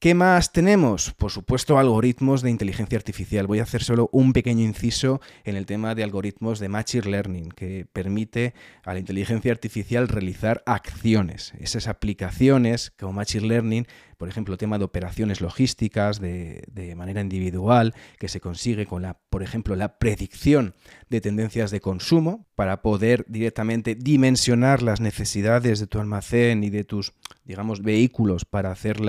¿Qué 0.00 0.14
más 0.14 0.50
tenemos? 0.50 1.12
Por 1.12 1.30
supuesto, 1.30 1.78
algoritmos 1.78 2.40
de 2.40 2.48
inteligencia 2.48 2.96
artificial. 2.96 3.46
Voy 3.46 3.58
a 3.58 3.64
hacer 3.64 3.82
solo 3.82 4.08
un 4.12 4.32
pequeño 4.32 4.64
inciso 4.64 5.20
en 5.44 5.56
el 5.56 5.66
tema 5.66 5.94
de 5.94 6.02
algoritmos 6.02 6.58
de 6.58 6.70
Machine 6.70 7.10
Learning, 7.10 7.50
que 7.50 7.86
permite 7.92 8.54
a 8.82 8.94
la 8.94 8.98
inteligencia 8.98 9.52
artificial 9.52 10.08
realizar 10.08 10.62
acciones. 10.64 11.52
Esas 11.60 11.86
aplicaciones 11.86 12.94
como 12.98 13.12
Machine 13.12 13.46
Learning 13.46 13.86
por 14.20 14.28
ejemplo, 14.28 14.58
tema 14.58 14.76
de 14.76 14.84
operaciones 14.84 15.40
logísticas 15.40 16.20
de, 16.20 16.94
manera 16.94 17.22
individual, 17.22 17.94
que 18.18 18.28
se 18.28 18.38
consigue 18.38 18.84
con 18.84 19.00
la, 19.00 19.18
por 19.30 19.42
ejemplo, 19.42 19.74
la 19.76 19.96
predicción 19.96 20.74
de 21.08 21.22
tendencias 21.22 21.70
de 21.70 21.80
consumo 21.80 22.46
para 22.54 22.82
poder 22.82 23.24
directamente 23.28 23.94
dimensionar 23.94 24.82
las 24.82 25.00
necesidades 25.00 25.80
de 25.80 25.86
tu 25.86 26.00
almacén 26.00 26.62
y 26.64 26.68
de 26.68 26.84
tus, 26.84 27.14
digamos, 27.46 27.80
vehículos 27.80 28.44
para 28.44 28.70
hacer 28.70 29.00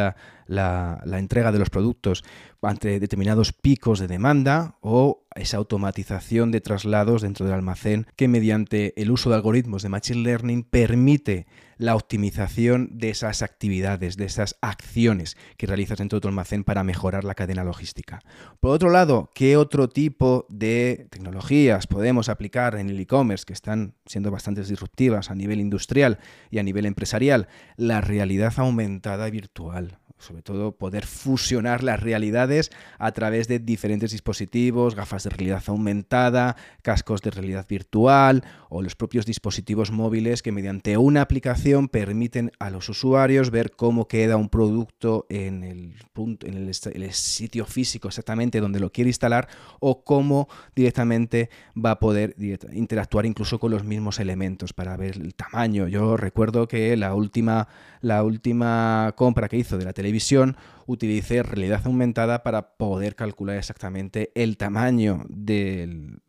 la, 0.51 1.17
entrega 1.17 1.51
de 1.51 1.59
los 1.59 1.69
productos 1.69 2.23
ante 2.61 2.99
determinados 2.99 3.53
picos 3.53 3.99
de 3.99 4.07
demanda 4.07 4.77
o 4.81 5.25
esa 5.33 5.57
automatización 5.57 6.51
de 6.51 6.61
traslados 6.61 7.21
dentro 7.21 7.45
del 7.45 7.55
almacén 7.55 8.05
que 8.17 8.27
mediante 8.27 8.93
el 9.01 9.11
uso 9.11 9.29
de 9.29 9.37
algoritmos 9.37 9.81
de 9.81 9.89
Machine 9.89 10.23
Learning 10.23 10.63
permite 10.63 11.47
la 11.77 11.95
optimización 11.95 12.89
de 12.91 13.09
esas 13.09 13.41
actividades, 13.41 14.15
de 14.17 14.25
esas 14.25 14.57
acciones 14.61 15.37
que 15.57 15.65
realizas 15.65 15.97
dentro 15.97 16.17
de 16.17 16.21
tu 16.21 16.27
almacén 16.27 16.63
para 16.63 16.83
mejorar 16.83 17.23
la 17.23 17.33
cadena 17.33 17.63
logística. 17.63 18.19
Por 18.59 18.71
otro 18.71 18.91
lado, 18.91 19.31
¿qué 19.33 19.57
otro 19.57 19.89
tipo 19.89 20.45
de 20.49 21.07
tecnologías 21.09 21.87
podemos 21.87 22.29
aplicar 22.29 22.75
en 22.75 22.89
el 22.89 22.99
e-commerce 22.99 23.45
que 23.45 23.53
están 23.53 23.95
siendo 24.05 24.29
bastante 24.29 24.61
disruptivas 24.61 25.31
a 25.31 25.35
nivel 25.35 25.59
industrial 25.59 26.19
y 26.51 26.59
a 26.59 26.63
nivel 26.63 26.85
empresarial? 26.85 27.47
La 27.77 28.01
realidad 28.01 28.53
aumentada 28.57 29.27
virtual 29.31 29.97
sobre 30.21 30.41
todo 30.41 30.71
poder 30.71 31.05
fusionar 31.05 31.83
las 31.83 31.99
realidades 31.99 32.71
a 32.99 33.11
través 33.11 33.47
de 33.47 33.59
diferentes 33.59 34.11
dispositivos, 34.11 34.95
gafas 34.95 35.23
de 35.23 35.31
realidad 35.31 35.63
aumentada, 35.67 36.55
cascos 36.81 37.21
de 37.21 37.31
realidad 37.31 37.65
virtual 37.67 38.43
o 38.69 38.81
los 38.81 38.95
propios 38.95 39.25
dispositivos 39.25 39.91
móviles 39.91 40.41
que 40.41 40.51
mediante 40.51 40.97
una 40.97 41.21
aplicación 41.21 41.87
permiten 41.87 42.51
a 42.59 42.69
los 42.69 42.87
usuarios 42.89 43.49
ver 43.51 43.71
cómo 43.71 44.07
queda 44.07 44.37
un 44.37 44.49
producto 44.49 45.25
en 45.29 45.63
el 45.63 45.95
punto 46.13 46.47
en 46.47 46.55
el, 46.55 46.71
sitio 47.13 47.65
físico 47.65 48.07
exactamente 48.07 48.59
donde 48.61 48.79
lo 48.79 48.91
quiere 48.91 49.09
instalar 49.09 49.47
o 49.79 50.03
cómo 50.03 50.47
directamente 50.75 51.49
va 51.75 51.91
a 51.91 51.99
poder 51.99 52.35
interactuar 52.71 53.25
incluso 53.25 53.59
con 53.59 53.71
los 53.71 53.83
mismos 53.83 54.19
elementos 54.19 54.73
para 54.73 54.95
ver 54.97 55.17
el 55.17 55.35
tamaño. 55.35 55.87
Yo 55.87 56.15
recuerdo 56.15 56.67
que 56.67 56.95
la 56.95 57.13
última 57.15 57.67
la 58.01 58.23
última 58.23 59.13
compra 59.15 59.47
que 59.47 59.57
hizo 59.57 59.77
de 59.77 59.85
la 59.85 59.93
televisión 59.93 60.10
televisión 60.11 60.57
utilicé 60.85 61.43
realidad 61.43 61.81
aumentada 61.85 62.43
para 62.43 62.75
poder 62.77 63.15
calcular 63.15 63.57
exactamente 63.57 64.31
el 64.35 64.57
tamaño 64.57 65.25
del, 65.29 66.21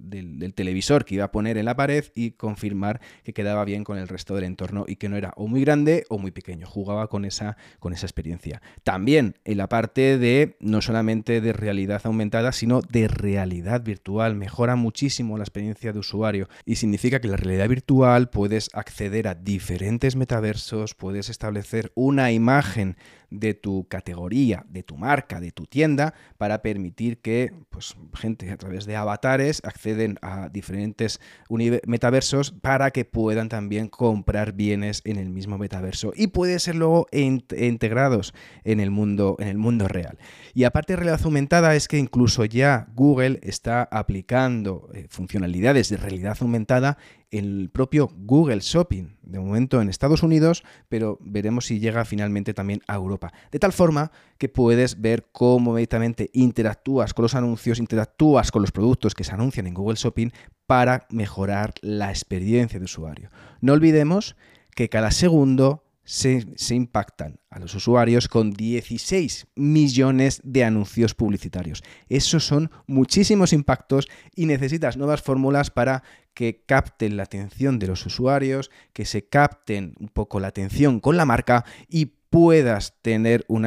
televisor 0.55 1.05
que 1.05 1.17
iba 1.17 1.25
a 1.25 1.33
poner 1.33 1.57
en 1.57 1.65
la 1.65 1.77
pared 1.77 2.05
y 2.15 2.33
confirmar 2.33 3.01
que 3.25 3.33
quedaba 3.33 3.65
bien 3.65 3.85
con 3.85 3.99
el 3.99 4.09
resto 4.09 4.35
del 4.35 4.45
entorno 4.45 4.85
y 4.87 4.97
que 4.97 5.09
no 5.09 5.17
era 5.17 5.33
o 5.37 5.47
muy 5.47 5.63
grande 5.63 6.05
o 6.09 6.19
muy 6.19 6.31
pequeño. 6.31 6.67
Jugaba 6.67 7.09
con 7.09 7.25
esa, 7.25 7.57
con 7.79 7.93
esa 7.93 8.07
experiencia. 8.07 8.63
También 8.83 9.37
en 9.45 9.59
la 9.59 9.69
parte 9.69 10.19
de 10.19 10.57
no 10.61 10.83
solamente 10.83 11.41
de 11.41 11.53
realidad 11.53 12.03
aumentada, 12.05 12.53
sino 12.53 12.83
de 12.83 13.09
realidad 13.09 13.83
virtual. 13.83 14.35
Mejora 14.35 14.77
muchísimo 14.77 15.39
la 15.39 15.45
experiencia 15.45 15.93
de 15.93 15.99
usuario 15.99 16.49
y 16.65 16.77
significa 16.77 17.21
que 17.21 17.29
la 17.29 17.37
realidad 17.37 17.69
virtual 17.69 18.31
puedes 18.31 18.71
acceder 18.73 19.29
a 19.29 19.35
diferentes 19.35 20.17
metaversos, 20.17 20.95
puedes 20.95 21.29
establecer 21.29 21.93
una 21.95 22.33
imagen 22.33 22.97
de 23.31 23.55
tu 23.55 23.87
categoría 23.89 24.42
de 24.69 24.83
tu 24.83 24.97
marca, 24.97 25.41
de 25.41 25.53
tu 25.53 25.67
tienda, 25.67 26.15
para 26.39 26.63
permitir 26.63 27.19
que 27.19 27.53
pues, 27.71 27.97
gente 28.15 28.51
a 28.51 28.57
través 28.57 28.87
de 28.87 28.97
avatares 28.97 29.63
acceden 29.65 30.19
a 30.23 30.49
diferentes 30.49 31.21
metaversos 31.87 32.51
para 32.51 32.91
que 32.91 33.05
puedan 33.05 33.49
también 33.49 33.89
comprar 33.89 34.53
bienes 34.53 35.03
en 35.05 35.19
el 35.19 35.31
mismo 35.31 35.59
metaverso 35.59 36.13
y 36.17 36.29
puede 36.29 36.59
ser 36.59 36.75
luego 36.75 37.07
integrados 37.13 38.35
en 38.65 38.81
el 38.81 38.91
mundo 38.91 39.37
en 39.39 39.49
el 39.49 39.59
mundo 39.59 39.89
real. 39.89 40.19
Y 40.55 40.65
aparte 40.65 40.95
de 40.95 40.97
realidad 40.99 41.21
aumentada 41.25 41.75
es 41.75 41.89
que 41.89 41.99
incluso 41.99 42.45
ya 42.45 42.89
Google 42.95 43.39
está 43.43 43.83
aplicando 43.85 44.91
eh, 44.95 45.07
funcionalidades 45.09 45.89
de 45.89 45.97
realidad 45.97 46.37
aumentada 46.41 46.99
el 47.33 47.71
propio 47.73 48.11
Google 48.15 48.61
Shopping, 48.61 49.17
de 49.23 49.41
momento 49.41 49.81
en 49.81 49.89
Estados 49.89 50.23
Unidos, 50.23 50.62
pero 50.89 51.19
veremos 51.21 51.67
si 51.67 51.81
llega 51.81 52.05
finalmente 52.05 52.55
también 52.55 52.83
a 52.87 52.95
Europa. 52.95 53.33
De 53.51 53.59
tal 53.59 53.73
forma 53.73 54.12
que 54.39 54.49
puedes 54.49 55.01
ver 55.01 55.27
cómo 55.33 55.75
directamente 55.77 56.31
interactúas 56.35 57.15
con 57.15 57.25
los 57.25 57.35
anuncios, 57.35 57.79
interactúas 57.79 58.53
con 58.53 58.62
los 58.62 58.71
productos 58.71 59.15
que 59.15 59.25
se 59.25 59.33
anuncian 59.33 59.67
en 59.67 59.75
Google 59.75 59.97
Shopping 59.97 60.29
para 60.67 61.07
mejorar 61.11 61.73
la 61.81 62.11
experiencia 62.11 62.79
de 62.79 62.85
usuario. 62.85 63.31
No 63.61 63.73
olvidemos 63.73 64.37
que 64.75 64.89
cada 64.89 65.11
segundo 65.11 65.85
se, 66.05 66.45
impactan 66.71 67.39
a 67.49 67.59
los 67.59 67.75
usuarios 67.75 68.29
con 68.29 68.53
16 68.53 69.47
millones 69.55 70.41
de 70.45 70.65
anuncios 70.65 71.15
publicitarios. 71.15 71.83
Esos 72.09 72.45
son 72.45 72.71
muchísimos 72.87 73.53
impactos 73.53 74.09
y 74.35 74.47
necesitas 74.47 74.97
nuevas 74.97 75.23
fórmulas 75.23 75.71
para 75.71 76.03
que 76.35 76.62
capten 76.67 77.17
la 77.17 77.25
atención 77.25 77.79
de 77.79 77.87
los 77.87 78.07
usuarios, 78.07 78.71
que 78.93 79.05
se 79.05 79.27
capten 79.27 79.95
un 80.01 80.09
poco 80.09 80.41
la 80.41 80.49
atención 80.49 81.01
con 81.01 81.17
la 81.17 81.25
marca 81.25 81.65
y 81.89 82.12
puedas 82.33 82.95
tener 83.03 83.45
un 83.47 83.62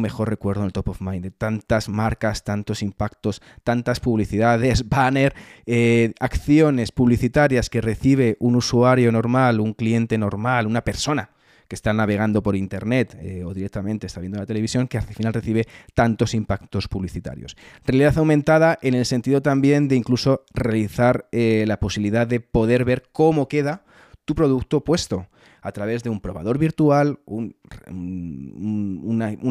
mejor 0.00 0.30
recuerdo 0.30 0.62
en 0.62 0.66
el 0.66 0.72
top 0.72 0.88
of 0.88 1.02
mind. 1.02 1.22
De 1.22 1.30
tantas 1.30 1.90
marcas, 1.90 2.44
tantos 2.44 2.82
impactos, 2.82 3.42
tantas 3.62 4.00
publicidades, 4.00 4.88
banner, 4.88 5.34
eh, 5.66 6.14
acciones 6.18 6.92
publicitarias 6.92 7.68
que 7.68 7.82
recibe 7.82 8.36
un 8.40 8.56
usuario 8.56 9.12
normal, 9.12 9.60
un 9.60 9.74
cliente 9.74 10.16
normal, 10.16 10.66
una 10.66 10.82
persona 10.82 11.35
que 11.68 11.74
está 11.74 11.92
navegando 11.92 12.42
por 12.42 12.56
internet 12.56 13.16
eh, 13.20 13.44
o 13.44 13.54
directamente 13.54 14.06
está 14.06 14.20
viendo 14.20 14.38
la 14.38 14.46
televisión, 14.46 14.88
que 14.88 14.98
al 14.98 15.04
final 15.04 15.32
recibe 15.32 15.66
tantos 15.94 16.34
impactos 16.34 16.88
publicitarios. 16.88 17.56
Realidad 17.84 18.18
aumentada 18.18 18.78
en 18.82 18.94
el 18.94 19.06
sentido 19.06 19.42
también 19.42 19.88
de 19.88 19.96
incluso 19.96 20.44
realizar 20.54 21.28
eh, 21.32 21.64
la 21.66 21.78
posibilidad 21.78 22.26
de 22.26 22.40
poder 22.40 22.84
ver 22.84 23.04
cómo 23.12 23.48
queda 23.48 23.84
tu 24.24 24.34
producto 24.34 24.82
puesto 24.82 25.28
a 25.66 25.72
través 25.72 26.04
de 26.04 26.10
un 26.10 26.20
probador 26.20 26.58
virtual, 26.58 27.18
una, 27.26 27.58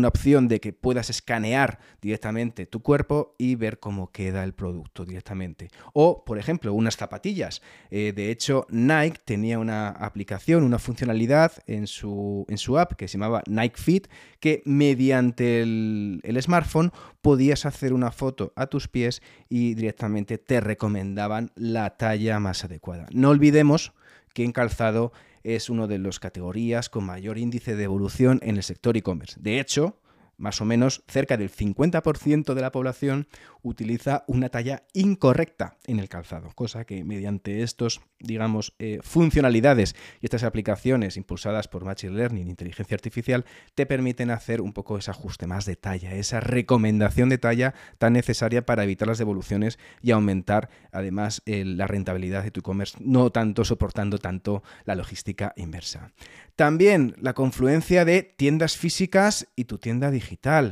opción 0.08 0.48
de 0.48 0.62
que 0.62 0.72
puedas 0.72 1.10
escanear 1.10 1.80
directamente 2.02 2.66
tu 2.66 2.82
cuerpo 2.82 3.36
y 3.38 3.56
ver 3.56 3.82
cómo 3.82 4.14
queda 4.14 4.46
el 4.46 4.54
producto 4.54 5.04
directamente. 5.04 5.68
O, 5.92 6.24
por 6.24 6.38
ejemplo, 6.38 6.74
unas 6.74 6.96
zapatillas. 6.96 7.62
Eh, 7.92 8.14
de 8.16 8.32
hecho, 8.32 8.66
Nike 8.70 9.20
tenía 9.26 9.60
una 9.60 9.90
aplicación, 9.90 10.64
una 10.64 10.80
funcionalidad 10.80 11.52
en 11.68 11.86
su, 11.86 12.46
en 12.48 12.58
su 12.58 12.80
app 12.80 12.94
que 12.94 13.10
se 13.10 13.18
llamaba 13.18 13.44
Nike 13.46 13.76
Fit, 13.78 14.08
que 14.40 14.62
mediante 14.64 15.62
el, 15.64 16.22
el 16.24 16.42
smartphone 16.42 16.94
podías 17.22 17.66
hacer 17.66 17.92
una 17.92 18.12
foto 18.12 18.54
a 18.56 18.68
tus 18.68 18.88
pies 18.88 19.22
y 19.50 19.74
directamente 19.74 20.38
te 20.38 20.62
recomendaban 20.62 21.52
la 21.56 21.98
talla 21.98 22.40
más 22.40 22.64
adecuada. 22.64 23.08
No 23.12 23.32
olvidemos 23.32 23.92
que 24.34 24.46
en 24.46 24.54
calzado 24.54 25.12
es 25.46 25.70
una 25.70 25.86
de 25.86 26.00
las 26.00 26.20
categorías 26.20 26.90
con 26.90 27.06
mayor 27.06 27.38
índice 27.38 27.76
de 27.76 27.84
evolución 27.84 28.40
en 28.42 28.58
el 28.58 28.64
sector 28.64 28.98
e-commerce. 28.98 29.40
De 29.40 29.60
hecho, 29.60 30.00
más 30.38 30.62
o 30.62 30.66
menos 30.66 31.04
cerca 31.08 31.38
del 31.38 31.52
50% 31.52 32.54
de 32.54 32.62
la 32.62 32.72
población 32.72 33.28
utiliza 33.62 34.24
una 34.28 34.50
talla 34.50 34.84
incorrecta 34.94 35.78
en 35.88 36.00
el 36.00 36.10
calzado, 36.10 36.52
cosa 36.54 36.86
que 36.86 37.04
mediante 37.04 37.64
estos, 37.64 38.02
digamos, 38.20 38.76
eh, 38.80 39.00
funcionalidades 39.02 39.96
y 40.22 40.26
estas 40.26 40.44
aplicaciones 40.44 41.18
impulsadas 41.18 41.68
por 41.68 41.84
Machine 41.84 42.16
Learning, 42.16 42.48
inteligencia 42.48 42.96
artificial, 42.96 43.46
te 43.74 43.86
permiten 43.86 44.30
hacer 44.30 44.62
un 44.62 44.74
poco 44.74 44.98
ese 44.98 45.12
ajuste 45.12 45.48
más 45.48 45.66
de 45.66 45.76
talla, 45.76 46.14
esa 46.14 46.40
recomendación 46.40 47.30
de 47.30 47.38
talla 47.38 47.74
tan 47.98 48.14
necesaria 48.14 48.66
para 48.66 48.84
evitar 48.84 49.08
las 49.08 49.18
devoluciones 49.18 49.80
y 50.02 50.12
aumentar 50.12 50.70
además 50.92 51.42
la 51.46 51.88
rentabilidad 51.88 52.44
de 52.44 52.52
tu 52.52 52.60
e-commerce, 52.60 52.98
no 53.02 53.32
tanto 53.32 53.66
soportando 53.66 54.20
tanto 54.20 54.64
la 54.86 54.96
logística 54.96 55.54
inversa. 55.56 56.12
También 56.56 57.16
la 57.20 57.34
confluencia 57.34 58.06
de 58.06 58.24
tiendas 58.24 58.78
físicas 58.78 59.48
y 59.56 59.66
tu 59.66 59.78
tienda 59.78 60.10
digital, 60.12 60.25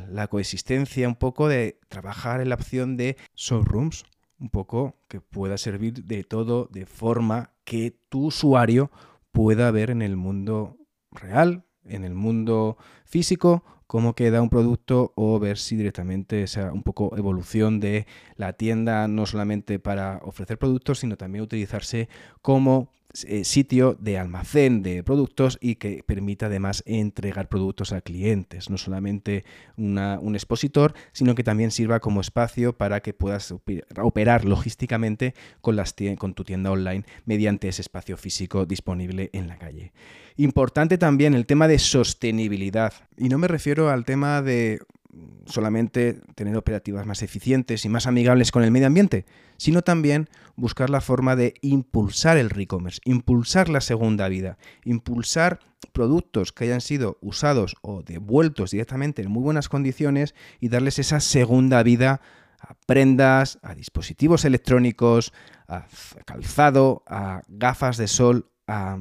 la 0.09 0.27
coexistencia 0.27 1.07
un 1.07 1.15
poco 1.15 1.47
de 1.47 1.79
trabajar 1.89 2.41
en 2.41 2.49
la 2.49 2.55
opción 2.55 2.97
de 2.97 3.17
showrooms, 3.35 4.03
un 4.39 4.49
poco 4.49 4.95
que 5.07 5.21
pueda 5.21 5.57
servir 5.57 6.03
de 6.05 6.23
todo 6.23 6.67
de 6.71 6.85
forma 6.85 7.51
que 7.63 7.95
tu 8.09 8.25
usuario 8.25 8.91
pueda 9.31 9.71
ver 9.71 9.89
en 9.89 10.01
el 10.01 10.15
mundo 10.15 10.77
real, 11.11 11.63
en 11.85 12.03
el 12.03 12.13
mundo 12.13 12.77
físico, 13.05 13.63
cómo 13.87 14.15
queda 14.15 14.41
un 14.41 14.49
producto 14.49 15.13
o 15.15 15.39
ver 15.39 15.57
si 15.57 15.75
directamente 15.75 16.43
esa 16.43 16.73
un 16.73 16.83
poco 16.83 17.15
evolución 17.17 17.79
de 17.79 18.07
la 18.35 18.53
tienda 18.53 19.07
no 19.07 19.25
solamente 19.25 19.79
para 19.79 20.19
ofrecer 20.23 20.57
productos, 20.57 20.99
sino 20.99 21.15
también 21.15 21.43
utilizarse 21.43 22.09
como 22.41 22.89
eh, 23.27 23.43
sitio 23.43 23.95
de 23.99 24.17
almacén 24.17 24.81
de 24.81 25.03
productos 25.03 25.59
y 25.61 25.75
que 25.75 26.03
permita 26.03 26.47
además 26.47 26.83
entregar 26.87 27.47
productos 27.47 27.93
a 27.93 28.01
clientes. 28.01 28.71
No 28.71 28.77
solamente 28.77 29.45
un 29.77 30.33
expositor, 30.33 30.95
sino 31.11 31.35
que 31.35 31.43
también 31.43 31.69
sirva 31.69 31.99
como 31.99 32.21
espacio 32.21 32.75
para 32.75 33.01
que 33.01 33.13
puedas 33.13 33.53
operar 34.01 34.45
logísticamente 34.45 35.35
con, 35.61 35.75
las 35.75 35.93
con 36.17 36.33
tu 36.33 36.43
tienda 36.43 36.71
online 36.71 37.05
mediante 37.25 37.67
ese 37.67 37.83
espacio 37.83 38.17
físico 38.17 38.65
disponible 38.65 39.29
en 39.33 39.47
la 39.47 39.59
calle. 39.59 39.93
Importante 40.35 40.97
también 40.97 41.35
el 41.35 41.45
tema 41.45 41.67
de 41.67 41.77
sostenibilidad. 41.77 42.93
Y 43.17 43.29
no 43.29 43.37
me 43.37 43.47
refiero 43.47 43.89
al 43.89 44.05
tema 44.05 44.41
de 44.41 44.79
solamente 45.45 46.21
tener 46.35 46.55
operativas 46.55 47.05
más 47.05 47.21
eficientes 47.21 47.85
y 47.85 47.89
más 47.89 48.07
amigables 48.07 48.51
con 48.51 48.63
el 48.63 48.71
medio 48.71 48.87
ambiente, 48.87 49.25
sino 49.57 49.81
también 49.81 50.29
buscar 50.55 50.89
la 50.89 51.01
forma 51.01 51.35
de 51.35 51.53
impulsar 51.61 52.37
el 52.37 52.51
e-commerce, 52.59 53.01
impulsar 53.05 53.69
la 53.69 53.81
segunda 53.81 54.27
vida, 54.27 54.57
impulsar 54.83 55.59
productos 55.91 56.51
que 56.51 56.65
hayan 56.65 56.81
sido 56.81 57.17
usados 57.21 57.75
o 57.81 58.03
devueltos 58.03 58.71
directamente 58.71 59.21
en 59.21 59.31
muy 59.31 59.43
buenas 59.43 59.69
condiciones 59.69 60.33
y 60.59 60.69
darles 60.69 60.99
esa 60.99 61.19
segunda 61.19 61.83
vida 61.83 62.21
a 62.59 62.75
prendas, 62.85 63.59
a 63.61 63.75
dispositivos 63.75 64.45
electrónicos, 64.45 65.33
a 65.67 65.85
calzado, 66.25 67.03
a 67.07 67.41
gafas 67.49 67.97
de 67.97 68.07
sol, 68.07 68.49
a 68.67 68.97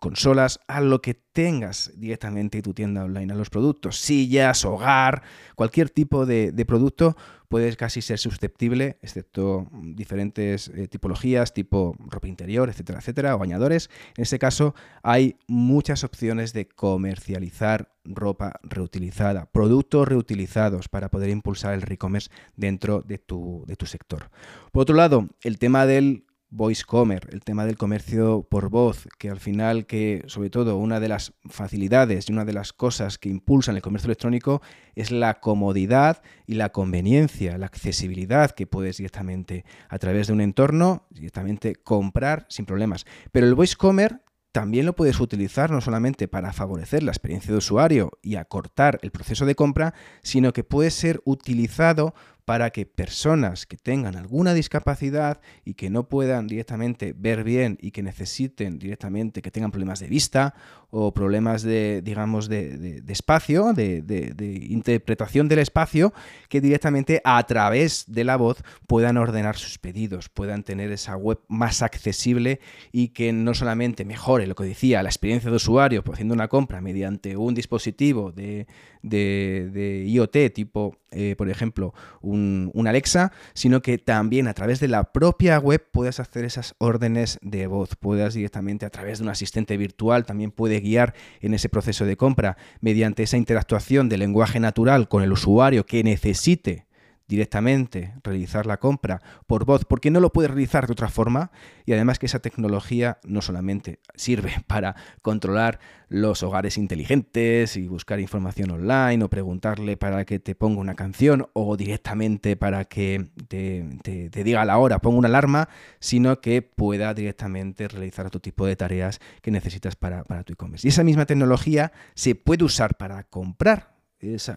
consolas, 0.00 0.60
a 0.66 0.80
lo 0.80 1.00
que 1.00 1.14
tengas 1.14 1.92
directamente 1.96 2.60
tu 2.60 2.74
tienda 2.74 3.04
online, 3.04 3.32
a 3.32 3.36
los 3.36 3.48
productos, 3.48 3.98
sillas, 3.98 4.64
hogar, 4.64 5.22
cualquier 5.54 5.88
tipo 5.88 6.26
de, 6.26 6.52
producto 6.66 7.16
puedes 7.48 7.76
casi 7.76 8.00
ser 8.00 8.18
susceptible, 8.18 8.98
excepto 9.02 9.66
mm, 9.70 9.94
diferentes 9.94 10.68
eh, 10.68 10.88
tipologías, 10.88 11.52
tipo 11.52 11.94
ropa 11.98 12.28
interior, 12.28 12.68
etcétera, 12.68 12.98
etcétera, 12.98 13.34
o 13.34 13.38
bañadores. 13.38 13.90
En 14.16 14.22
este 14.22 14.38
caso 14.38 14.74
hay 15.02 15.36
muchas 15.48 16.04
opciones 16.04 16.52
de 16.52 16.66
comercializar 16.68 17.92
ropa 18.04 18.54
reutilizada, 18.62 19.46
productos 19.46 20.08
reutilizados 20.08 20.88
para 20.88 21.10
poder 21.10 21.30
impulsar 21.30 21.74
el 21.74 21.90
e-commerce 21.90 22.30
dentro 22.56 23.02
de 23.02 23.18
tu, 23.18 23.64
de 23.66 23.76
tu 23.76 23.86
sector. 23.86 24.30
Por 24.72 24.82
otro 24.82 24.96
lado, 24.96 25.28
el 25.42 25.58
tema 25.58 25.86
del 25.86 26.24
voice 26.52 26.84
commerce, 26.86 27.28
el 27.32 27.40
tema 27.40 27.64
del 27.64 27.78
comercio 27.78 28.46
por 28.48 28.68
voz, 28.68 29.08
que 29.18 29.30
al 29.30 29.40
final, 29.40 29.86
que 29.86 30.22
sobre 30.26 30.50
todo 30.50 30.76
una 30.76 31.00
de 31.00 31.08
las 31.08 31.32
facilidades 31.48 32.28
y 32.28 32.32
una 32.32 32.44
de 32.44 32.52
las 32.52 32.74
cosas 32.74 33.16
que 33.16 33.30
impulsan 33.30 33.74
el 33.74 33.82
comercio 33.82 34.08
electrónico 34.08 34.60
es 34.94 35.10
la 35.10 35.40
comodidad 35.40 36.22
y 36.46 36.54
la 36.54 36.68
conveniencia, 36.68 37.56
la 37.56 37.66
accesibilidad 37.66 38.50
que 38.50 38.66
puedes 38.66 38.98
directamente 38.98 39.64
a 39.88 39.98
través 39.98 40.26
de 40.26 40.34
un 40.34 40.42
entorno, 40.42 41.06
directamente 41.08 41.74
comprar 41.74 42.44
sin 42.50 42.66
problemas. 42.66 43.06
Pero 43.32 43.46
el 43.46 43.54
voice 43.54 43.76
commerce 43.76 44.18
también 44.52 44.84
lo 44.84 44.94
puedes 44.94 45.18
utilizar 45.18 45.70
no 45.70 45.80
solamente 45.80 46.28
para 46.28 46.52
favorecer 46.52 47.02
la 47.02 47.12
experiencia 47.12 47.50
de 47.50 47.58
usuario 47.58 48.10
y 48.20 48.36
acortar 48.36 48.98
el 49.00 49.10
proceso 49.10 49.46
de 49.46 49.54
compra, 49.54 49.94
sino 50.22 50.52
que 50.52 50.62
puede 50.62 50.90
ser 50.90 51.22
utilizado 51.24 52.14
para 52.44 52.70
que 52.70 52.86
personas 52.86 53.66
que 53.66 53.76
tengan 53.76 54.16
alguna 54.16 54.54
discapacidad 54.54 55.40
y 55.64 55.74
que 55.74 55.90
no 55.90 56.08
puedan 56.08 56.46
directamente 56.46 57.14
ver 57.16 57.44
bien 57.44 57.78
y 57.80 57.92
que 57.92 58.02
necesiten 58.02 58.78
directamente, 58.78 59.42
que 59.42 59.50
tengan 59.50 59.70
problemas 59.70 60.00
de 60.00 60.08
vista 60.08 60.54
o 60.90 61.14
problemas 61.14 61.62
de, 61.62 62.02
digamos, 62.02 62.48
de, 62.48 63.02
espacio, 63.08 63.72
de, 63.72 64.66
interpretación 64.68 65.48
del 65.48 65.60
espacio, 65.60 66.12
que 66.50 66.60
directamente 66.60 67.22
a 67.24 67.42
través 67.46 68.04
de 68.08 68.24
la 68.24 68.36
voz 68.36 68.62
puedan 68.86 69.16
ordenar 69.16 69.56
sus 69.56 69.78
pedidos, 69.78 70.28
puedan 70.28 70.64
tener 70.64 70.92
esa 70.92 71.16
web 71.16 71.40
más 71.48 71.80
accesible 71.80 72.60
y 72.92 73.08
que 73.08 73.32
no 73.32 73.54
solamente 73.54 74.04
mejore 74.04 74.46
lo 74.46 74.54
que 74.54 74.64
decía, 74.64 75.02
la 75.02 75.08
experiencia 75.08 75.48
de 75.48 75.56
usuario 75.56 76.04
pues, 76.04 76.16
haciendo 76.16 76.34
una 76.34 76.48
compra 76.48 76.82
mediante 76.82 77.38
un 77.38 77.54
dispositivo 77.54 78.32
de, 78.32 78.66
IoT 79.02 80.52
tipo, 80.54 80.98
eh, 81.10 81.34
por 81.36 81.48
ejemplo, 81.48 81.94
un, 82.32 82.86
Alexa, 82.86 83.32
sino 83.54 83.80
que 83.80 83.98
también 83.98 84.48
a 84.48 84.54
través 84.54 84.80
de 84.80 84.88
la 84.88 85.12
propia 85.12 85.58
web 85.58 85.82
puedas 85.92 86.20
hacer 86.20 86.44
esas 86.44 86.74
órdenes 86.78 87.38
de 87.42 87.66
voz, 87.66 87.96
puedas 87.96 88.34
directamente 88.34 88.86
a 88.86 88.90
través 88.90 89.18
de 89.18 89.24
un 89.24 89.30
asistente 89.30 89.76
virtual, 89.76 90.24
también 90.24 90.50
puede 90.50 90.80
guiar 90.80 91.14
en 91.40 91.54
ese 91.54 91.68
proceso 91.68 92.04
de 92.04 92.16
compra. 92.16 92.56
Mediante 92.80 93.22
esa 93.22 93.36
interactuación 93.36 94.08
de 94.08 94.18
lenguaje 94.18 94.60
natural 94.60 95.08
con 95.08 95.22
el 95.22 95.32
usuario 95.32 95.86
que 95.86 96.02
necesite 96.02 96.86
directamente 97.32 98.12
realizar 98.22 98.66
la 98.66 98.78
compra 98.78 99.22
por 99.46 99.64
voz, 99.64 99.86
porque 99.86 100.10
no 100.10 100.20
lo 100.20 100.34
puede 100.34 100.48
realizar 100.48 100.86
de 100.86 100.92
otra 100.92 101.08
forma 101.08 101.50
y 101.86 101.94
además 101.94 102.18
que 102.18 102.26
esa 102.26 102.40
tecnología 102.40 103.18
no 103.24 103.40
solamente 103.40 104.00
sirve 104.14 104.52
para 104.66 104.94
controlar 105.22 105.80
los 106.08 106.42
hogares 106.42 106.76
inteligentes 106.76 107.78
y 107.78 107.88
buscar 107.88 108.20
información 108.20 108.70
online 108.70 109.24
o 109.24 109.30
preguntarle 109.30 109.96
para 109.96 110.26
que 110.26 110.38
te 110.38 110.54
ponga 110.54 110.78
una 110.80 110.94
canción 110.94 111.48
o 111.54 111.74
directamente 111.78 112.54
para 112.54 112.84
que 112.84 113.30
te, 113.48 114.28
diga 114.30 114.66
la 114.66 114.76
hora, 114.76 114.98
ponga 114.98 115.16
una 115.16 115.28
alarma, 115.28 115.70
sino 116.00 116.42
que 116.42 116.60
pueda 116.60 117.14
directamente 117.14 117.88
realizar 117.88 118.26
otro 118.26 118.40
tipo 118.40 118.66
de 118.66 118.76
tareas 118.76 119.20
que 119.40 119.50
necesitas 119.50 119.96
para, 119.96 120.24
para 120.24 120.44
tu 120.44 120.52
e-commerce. 120.52 120.86
Y 120.86 120.90
esa 120.90 121.02
misma 121.02 121.24
tecnología 121.24 121.92
se 122.14 122.34
puede 122.34 122.64
usar 122.64 122.98
para 122.98 123.24
comprar 123.24 123.91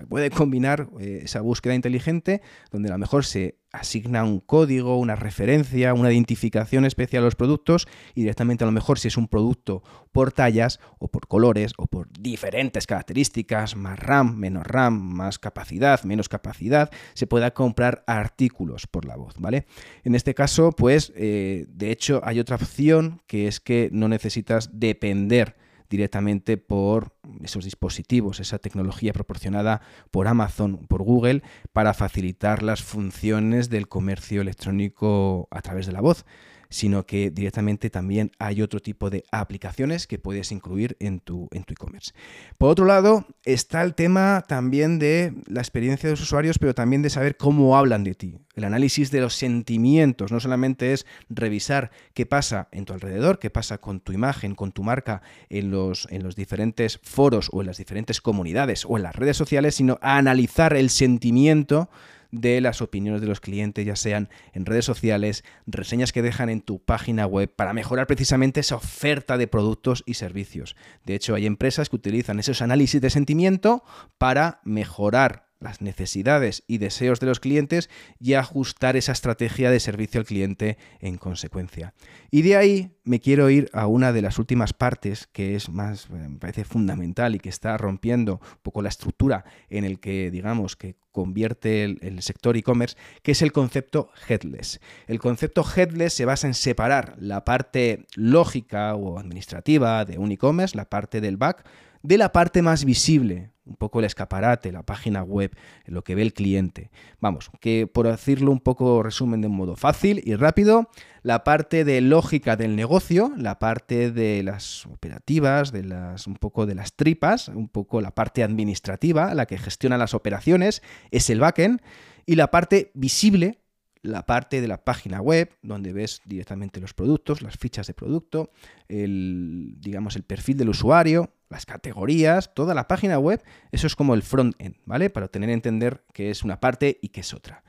puede 0.10 0.30
combinar 0.30 0.90
eh, 1.00 1.22
esa 1.24 1.42
búsqueda 1.42 1.74
inteligente 1.74 2.42
donde 2.72 2.90
a 2.90 2.92
lo 2.92 2.98
mejor 3.00 3.26
se 3.26 3.58
asigna 3.72 4.24
un 4.24 4.40
código, 4.40 4.98
una 5.00 5.16
referencia, 5.16 5.94
una 5.94 6.12
identificación 6.12 6.86
especial 6.86 7.24
a 7.24 7.26
los 7.26 7.36
productos 7.36 7.88
y 8.14 8.22
directamente 8.22 8.64
a 8.64 8.68
lo 8.68 8.72
mejor 8.72 9.00
si 9.00 9.08
es 9.08 9.18
un 9.18 9.28
producto 9.28 9.84
por 10.12 10.32
tallas 10.32 10.80
o 11.00 11.10
por 11.10 11.28
colores 11.28 11.74
o 11.78 11.88
por 11.88 12.08
diferentes 12.12 12.88
características, 12.88 13.76
más 13.76 14.00
RAM, 14.00 14.38
menos 14.38 14.66
RAM, 14.66 14.94
más 14.94 15.40
capacidad, 15.40 16.04
menos 16.04 16.30
capacidad, 16.30 16.92
se 17.14 17.28
pueda 17.28 17.54
comprar 17.54 18.04
artículos 18.08 18.88
por 18.88 19.06
la 19.06 19.18
voz, 19.18 19.34
¿vale? 19.40 19.66
En 20.04 20.16
este 20.16 20.34
caso, 20.34 20.72
pues, 20.72 21.12
eh, 21.16 21.66
de 21.70 21.92
hecho, 21.92 22.22
hay 22.24 22.40
otra 22.40 22.56
opción 22.56 23.22
que 23.28 23.48
es 23.48 23.60
que 23.60 23.90
no 23.92 24.08
necesitas 24.08 24.70
depender 24.74 25.56
directamente 25.90 26.58
por 26.58 27.16
esos 27.44 27.66
dispositivos, 27.66 28.40
esa 28.40 28.60
tecnología 28.60 29.14
proporcionada 29.14 29.82
por 30.12 30.28
Amazon, 30.28 30.86
por 30.88 31.04
Google, 31.04 31.44
para 31.74 31.94
facilitar 31.94 32.64
las 32.64 32.84
funciones 32.84 33.70
del 33.70 33.88
comercio 33.88 34.42
electrónico 34.42 35.48
a 35.52 35.62
través 35.62 35.86
de 35.86 35.92
la 35.92 36.02
voz 36.02 36.26
sino 36.76 37.06
que 37.06 37.32
directamente 37.32 37.90
también 37.90 38.34
hay 38.38 38.62
otro 38.62 38.82
tipo 38.82 39.10
de 39.10 39.24
aplicaciones 39.32 40.08
que 40.08 40.20
puedes 40.20 40.52
incluir 40.52 40.98
en 41.00 41.22
tu 41.22 41.48
en 41.54 41.64
e-commerce. 41.66 42.12
Por 42.58 42.70
otro 42.70 42.84
lado, 42.84 43.26
está 43.46 43.82
el 43.82 43.96
tema 43.96 44.44
también 44.46 45.00
de 45.00 45.34
la 45.48 45.62
experiencia 45.62 46.10
de 46.10 46.14
los 46.16 46.22
usuarios, 46.22 46.60
pero 46.60 46.76
también 46.76 47.02
de 47.02 47.10
saber 47.10 47.38
cómo 47.38 47.78
hablan 47.78 48.04
de 48.04 48.14
ti. 48.14 48.40
El 48.56 48.66
análisis 48.66 49.10
de 49.10 49.22
los 49.22 49.36
sentimientos 49.36 50.34
no 50.34 50.42
solamente 50.42 50.92
es 50.92 51.06
revisar 51.30 51.92
qué 52.14 52.26
pasa 52.26 52.68
en 52.74 52.84
tu 52.84 52.92
alrededor, 52.92 53.40
qué 53.40 53.50
pasa 53.50 53.78
con 53.78 54.02
tu 54.02 54.12
imagen, 54.12 54.54
con 54.54 54.74
tu 54.74 54.84
marca 54.84 55.22
en 55.48 55.72
los, 55.72 56.10
en 56.12 56.24
los 56.24 56.36
diferentes 56.36 57.00
foros 57.04 57.48
o 57.54 57.62
en 57.62 57.68
las 57.68 57.78
diferentes 57.78 58.20
comunidades 58.20 58.84
o 58.86 58.98
en 58.98 59.04
las 59.04 59.16
redes 59.16 59.38
sociales, 59.38 59.76
sino 59.76 59.98
analizar 60.02 60.76
el 60.76 60.90
sentimiento 60.90 61.90
de 62.36 62.62
las 62.62 62.82
opiniones 62.82 63.22
de 63.22 63.28
los 63.28 63.40
clientes, 63.40 63.86
ya 63.86 63.96
sean 63.96 64.30
en 64.54 64.66
redes 64.66 64.86
sociales, 64.86 65.44
reseñas 65.66 66.12
que 66.12 66.22
dejan 66.22 66.50
en 66.50 66.62
tu 66.62 66.80
página 66.80 67.26
web, 67.26 67.52
para 67.56 67.74
mejorar 67.74 68.08
precisamente 68.08 68.60
esa 68.60 68.76
oferta 68.76 69.38
de 69.38 69.48
productos 69.48 70.04
y 70.06 70.16
servicios. 70.16 70.76
De 71.06 71.16
hecho, 71.16 71.36
hay 71.36 71.46
empresas 71.46 71.90
que 71.90 71.96
utilizan 71.96 72.40
esos 72.40 72.62
análisis 72.62 73.02
de 73.02 73.10
sentimiento 73.10 73.84
para 74.18 74.60
mejorar 74.64 75.45
las 75.60 75.82
necesidades 75.82 76.64
y 76.68 76.78
deseos 76.78 77.20
de 77.20 77.28
los 77.28 77.40
clientes 77.40 77.90
y 78.20 78.34
ajustar 78.34 78.96
esa 78.96 79.12
estrategia 79.12 79.72
de 79.72 79.80
servicio 79.80 80.20
al 80.20 80.26
cliente 80.26 80.78
en 81.00 81.18
consecuencia. 81.18 81.94
Y 82.32 82.42
de 82.42 82.58
ahí 82.58 82.92
me 83.04 83.20
quiero 83.20 83.50
ir 83.50 83.70
a 83.74 83.88
una 83.88 84.12
de 84.12 84.22
las 84.22 84.40
últimas 84.40 84.74
partes 84.74 85.28
que 85.32 85.56
es 85.56 85.70
más, 85.70 86.06
eh, 86.06 86.28
me 86.30 86.40
parece 86.40 86.66
fundamental 86.66 87.36
y 87.36 87.40
que 87.40 87.50
está 87.50 87.78
rompiendo 87.78 88.36
un 88.36 88.62
poco 88.64 88.82
la 88.82 88.90
estructura 88.90 89.46
en 89.70 89.86
el 89.86 90.00
que, 90.00 90.32
digamos, 90.32 90.76
que 90.76 90.96
convierte 91.12 91.84
el, 91.84 92.00
el 92.02 92.22
sector 92.22 92.58
e-commerce, 92.58 92.98
que 93.24 93.32
es 93.32 93.42
el 93.42 93.52
concepto 93.52 94.10
headless. 94.28 94.82
El 95.08 95.20
concepto 95.20 95.64
headless 95.76 96.14
se 96.14 96.26
basa 96.26 96.48
en 96.48 96.54
separar 96.54 97.16
la 97.18 97.46
parte 97.46 98.06
lógica 98.16 98.96
o 98.96 99.18
administrativa 99.18 100.04
de 100.04 100.18
un 100.18 100.32
e-commerce, 100.32 100.76
la 100.76 100.90
parte 100.90 101.22
del 101.22 101.38
back, 101.38 101.66
de 102.04 102.18
la 102.18 102.32
parte 102.32 102.62
más 102.62 102.86
visible, 102.86 103.55
un 103.66 103.76
poco 103.76 104.00
el 104.00 104.06
escaparate, 104.06 104.72
la 104.72 104.84
página 104.84 105.24
web, 105.24 105.56
lo 105.86 106.04
que 106.04 106.16
ve 106.16 106.22
el 106.22 106.34
cliente. 106.34 106.92
Vamos, 107.20 107.50
que 107.60 107.88
por 107.88 108.08
decirlo 108.08 108.52
un 108.52 108.60
poco 108.60 109.04
resumen 109.04 109.42
de 109.42 109.48
un 109.48 109.56
modo 109.56 109.76
fácil 109.76 110.22
y 110.24 110.36
rápido, 110.36 110.90
la 111.24 111.44
parte 111.44 111.84
de 111.84 112.02
lógica 112.02 112.56
del 112.56 112.76
negocio, 112.76 113.34
la 113.38 113.60
parte 113.60 114.12
de 114.12 114.44
las 114.44 114.86
operativas, 114.86 115.72
de 115.72 115.84
las 115.84 116.28
un 116.28 116.36
poco 116.36 116.66
de 116.66 116.76
las 116.76 116.96
tripas, 116.96 117.48
un 117.50 117.68
poco 117.68 118.02
la 118.02 118.12
parte 118.12 118.44
administrativa, 118.44 119.34
la 119.34 119.46
que 119.46 119.58
gestiona 119.58 119.98
las 119.98 120.14
operaciones, 120.14 120.82
es 121.12 121.30
el 121.30 121.40
backend 121.40 121.82
y 122.26 122.36
la 122.36 122.52
parte 122.52 122.92
visible 122.94 123.60
la 124.06 124.26
parte 124.26 124.62
de 124.62 124.68
la 124.68 124.84
página 124.84 125.20
web, 125.20 125.50
donde 125.62 125.92
ves 125.92 126.22
directamente 126.26 126.80
los 126.80 126.94
productos, 126.94 127.42
las 127.42 127.58
fichas 127.58 127.88
de 127.88 127.94
producto, 127.94 128.52
el, 128.88 129.76
digamos, 129.80 130.16
el 130.16 130.24
perfil 130.24 130.58
del 130.58 130.70
usuario, 130.70 131.34
las 131.50 131.66
categorías, 131.66 132.54
toda 132.54 132.74
la 132.74 132.88
página 132.88 133.20
web, 133.20 133.44
eso 133.72 133.88
es 133.88 133.96
como 133.96 134.14
el 134.14 134.24
front-end, 134.24 134.76
¿vale? 134.86 135.10
Para 135.10 135.28
tener 135.28 135.50
entender 135.50 136.04
que 136.14 136.32
es 136.32 136.44
una 136.44 136.60
parte 136.60 137.00
y 137.02 137.10
que 137.10 137.22
es 137.22 137.34
otra. 137.34 137.64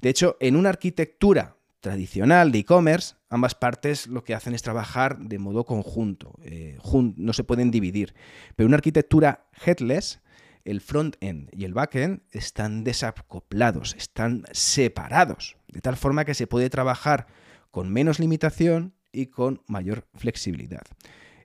De 0.00 0.08
hecho, 0.08 0.36
en 0.40 0.56
una 0.56 0.70
arquitectura 0.70 1.56
tradicional 1.80 2.52
de 2.52 2.58
e-commerce, 2.58 3.14
ambas 3.28 3.54
partes 3.54 4.06
lo 4.06 4.22
que 4.22 4.34
hacen 4.34 4.54
es 4.54 4.62
trabajar 4.62 5.18
de 5.18 5.38
modo 5.38 5.64
conjunto, 5.64 6.34
eh, 6.42 6.78
no 7.16 7.32
se 7.32 7.44
pueden 7.44 7.70
dividir. 7.70 8.14
Pero 8.56 8.66
una 8.66 8.76
arquitectura 8.76 9.46
headless, 9.64 10.20
el 10.64 10.80
front-end 10.80 11.48
y 11.52 11.64
el 11.64 11.72
back-end 11.72 12.20
están 12.32 12.84
desacoplados, 12.84 13.94
están 13.96 14.44
separados, 14.52 15.56
de 15.68 15.80
tal 15.80 15.96
forma 15.96 16.24
que 16.24 16.34
se 16.34 16.46
puede 16.46 16.68
trabajar 16.68 17.26
con 17.70 17.90
menos 17.90 18.18
limitación 18.18 18.92
y 19.12 19.26
con 19.26 19.62
mayor 19.66 20.06
flexibilidad. 20.14 20.82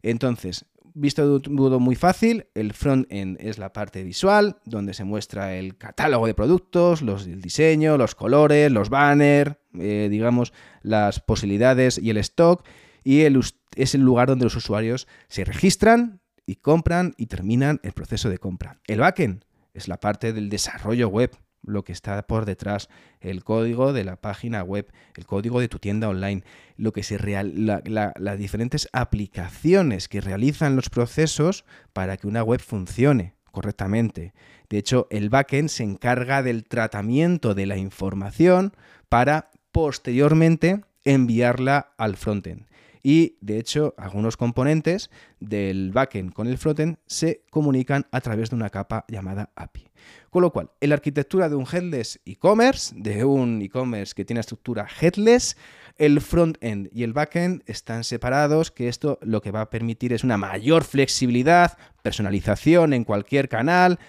Entonces, 0.02 0.66
Visto 0.98 1.40
de 1.40 1.50
un 1.50 1.56
modo 1.56 1.82
muy 1.82 1.96
fácil, 1.98 2.48
el 2.54 2.72
front-end 2.72 3.36
es 3.42 3.58
la 3.58 3.74
parte 3.74 4.02
visual, 4.02 4.60
donde 4.64 4.94
se 4.94 5.04
muestra 5.04 5.54
el 5.54 5.78
catálogo 5.78 6.26
de 6.26 6.34
productos, 6.34 7.02
los, 7.02 7.28
el 7.28 7.42
diseño, 7.42 7.98
los 7.98 8.16
colores, 8.16 8.72
los 8.72 8.90
banners, 8.90 9.58
eh, 9.78 10.08
digamos, 10.10 10.54
las 10.84 11.20
posibilidades 11.20 11.98
y 11.98 12.12
el 12.12 12.18
stock, 12.18 12.66
y 13.04 13.24
es 13.24 13.94
el 13.94 14.02
lugar 14.02 14.30
donde 14.30 14.46
los 14.46 14.56
usuarios 14.56 15.06
se 15.28 15.44
registran 15.44 16.22
y 16.46 16.56
compran 16.56 17.14
y 17.18 17.26
terminan 17.26 17.82
el 17.84 17.92
proceso 17.92 18.30
de 18.30 18.38
compra. 18.38 18.80
El 18.88 19.02
backend 19.02 19.44
es 19.74 19.90
la 19.90 20.00
parte 20.00 20.32
del 20.32 20.50
desarrollo 20.50 21.10
web, 21.10 21.36
lo 21.66 21.84
que 21.84 21.92
está 21.92 22.26
por 22.28 22.46
detrás, 22.46 22.90
el 23.20 23.44
código 23.44 23.94
de 23.94 24.04
la 24.04 24.16
página 24.16 24.64
web, 24.64 24.92
el 25.16 25.26
código 25.26 25.60
de 25.60 25.68
tu 25.68 25.80
tienda 25.80 26.10
online, 26.10 26.44
lo 26.78 26.92
que 26.92 27.04
se 27.04 27.18
real, 27.18 27.54
las 27.86 28.38
diferentes 28.38 28.88
aplicaciones 28.94 30.08
que 30.08 30.22
realizan 30.22 30.76
los 30.76 30.90
procesos 30.90 31.66
para 31.94 32.18
que 32.18 32.28
una 32.28 32.44
web 32.44 32.62
funcione 32.62 33.34
correctamente. 33.52 34.34
De 34.70 34.78
hecho, 34.78 35.08
el 35.10 35.30
backend 35.30 35.70
se 35.70 35.84
encarga 35.84 36.44
del 36.44 36.66
tratamiento 36.66 37.54
de 37.54 37.66
la 37.66 37.78
información 37.78 38.74
para 39.10 39.52
posteriormente 39.72 40.82
enviarla 41.04 41.94
al 41.98 42.18
frontend. 42.18 42.66
Y 43.08 43.38
de 43.40 43.60
hecho, 43.60 43.94
algunos 44.00 44.36
componentes 44.36 45.12
del 45.40 45.92
backend 45.92 46.34
con 46.34 46.48
el 46.48 46.58
frontend 46.58 46.98
se 47.06 47.44
comunican 47.52 48.08
a 48.10 48.20
través 48.20 48.50
de 48.50 48.56
una 48.56 48.72
capa 48.72 49.06
llamada 49.08 49.52
API. 49.56 49.92
Con 50.32 50.42
lo 50.42 50.52
cual, 50.52 50.72
en 50.82 50.90
la 50.90 50.96
arquitectura 50.96 51.48
de 51.48 51.54
un 51.54 51.68
headless 51.72 52.20
e-commerce, 52.26 52.96
de 52.98 53.24
un 53.24 53.62
e-commerce 53.62 54.16
que 54.16 54.26
tiene 54.26 54.40
estructura 54.40 54.88
headless, 55.00 55.56
el 55.98 56.22
front-end 56.22 56.90
y 56.94 57.04
el 57.04 57.14
back-end 57.14 57.64
están 57.66 58.04
separados, 58.04 58.72
que 58.72 58.88
esto 58.88 59.18
lo 59.22 59.42
que 59.42 59.52
va 59.52 59.62
a 59.62 59.70
permitir 59.70 60.14
es 60.14 60.24
una 60.24 60.38
mayor 60.38 60.84
flexibilidad, 60.84 61.78
personalización 62.02 62.94
en 62.94 63.04
cualquier 63.04 63.50
canal, 63.50 64.00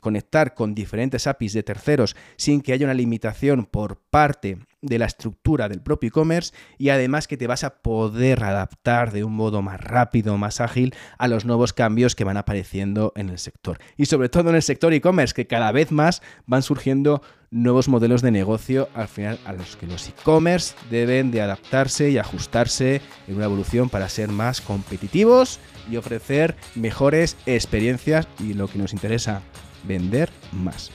conectar 0.00 0.54
con 0.54 0.74
diferentes 0.74 1.26
APIs 1.26 1.52
de 1.54 1.62
terceros 1.62 2.16
sin 2.36 2.60
que 2.60 2.72
haya 2.72 2.86
una 2.86 2.94
limitación 2.94 3.66
por 3.66 3.96
parte 3.96 4.58
de 4.82 4.98
la 4.98 5.06
estructura 5.06 5.68
del 5.68 5.82
propio 5.82 6.08
e-commerce 6.08 6.54
y 6.78 6.88
además 6.88 7.26
que 7.26 7.36
te 7.36 7.46
vas 7.46 7.64
a 7.64 7.82
poder 7.82 8.44
adaptar 8.44 9.12
de 9.12 9.24
un 9.24 9.34
modo 9.34 9.60
más 9.60 9.80
rápido, 9.80 10.38
más 10.38 10.60
ágil 10.60 10.94
a 11.18 11.28
los 11.28 11.44
nuevos 11.44 11.72
cambios 11.72 12.14
que 12.14 12.24
van 12.24 12.36
apareciendo 12.36 13.12
en 13.16 13.28
el 13.28 13.38
sector. 13.38 13.78
Y 13.96 14.06
sobre 14.06 14.28
todo 14.28 14.50
en 14.50 14.56
el 14.56 14.62
sector 14.62 14.92
e-commerce, 14.92 15.34
que 15.34 15.46
cada 15.46 15.72
vez 15.72 15.90
más 15.90 16.22
van 16.46 16.62
surgiendo 16.62 17.22
nuevos 17.50 17.88
modelos 17.88 18.22
de 18.22 18.30
negocio 18.30 18.88
al 18.94 19.08
final 19.08 19.38
a 19.44 19.52
los 19.52 19.76
que 19.76 19.86
los 19.86 20.08
e-commerce 20.08 20.74
deben 20.88 21.30
de 21.32 21.42
adaptarse 21.42 22.10
y 22.10 22.18
ajustarse 22.18 23.00
en 23.26 23.36
una 23.36 23.46
evolución 23.46 23.88
para 23.88 24.08
ser 24.08 24.28
más 24.28 24.60
competitivos 24.60 25.58
y 25.90 25.96
ofrecer 25.96 26.54
mejores 26.76 27.36
experiencias 27.46 28.28
y 28.38 28.54
lo 28.54 28.68
que 28.68 28.78
nos 28.78 28.92
interesa, 28.92 29.42
vender 29.84 30.30
más. 30.52 30.92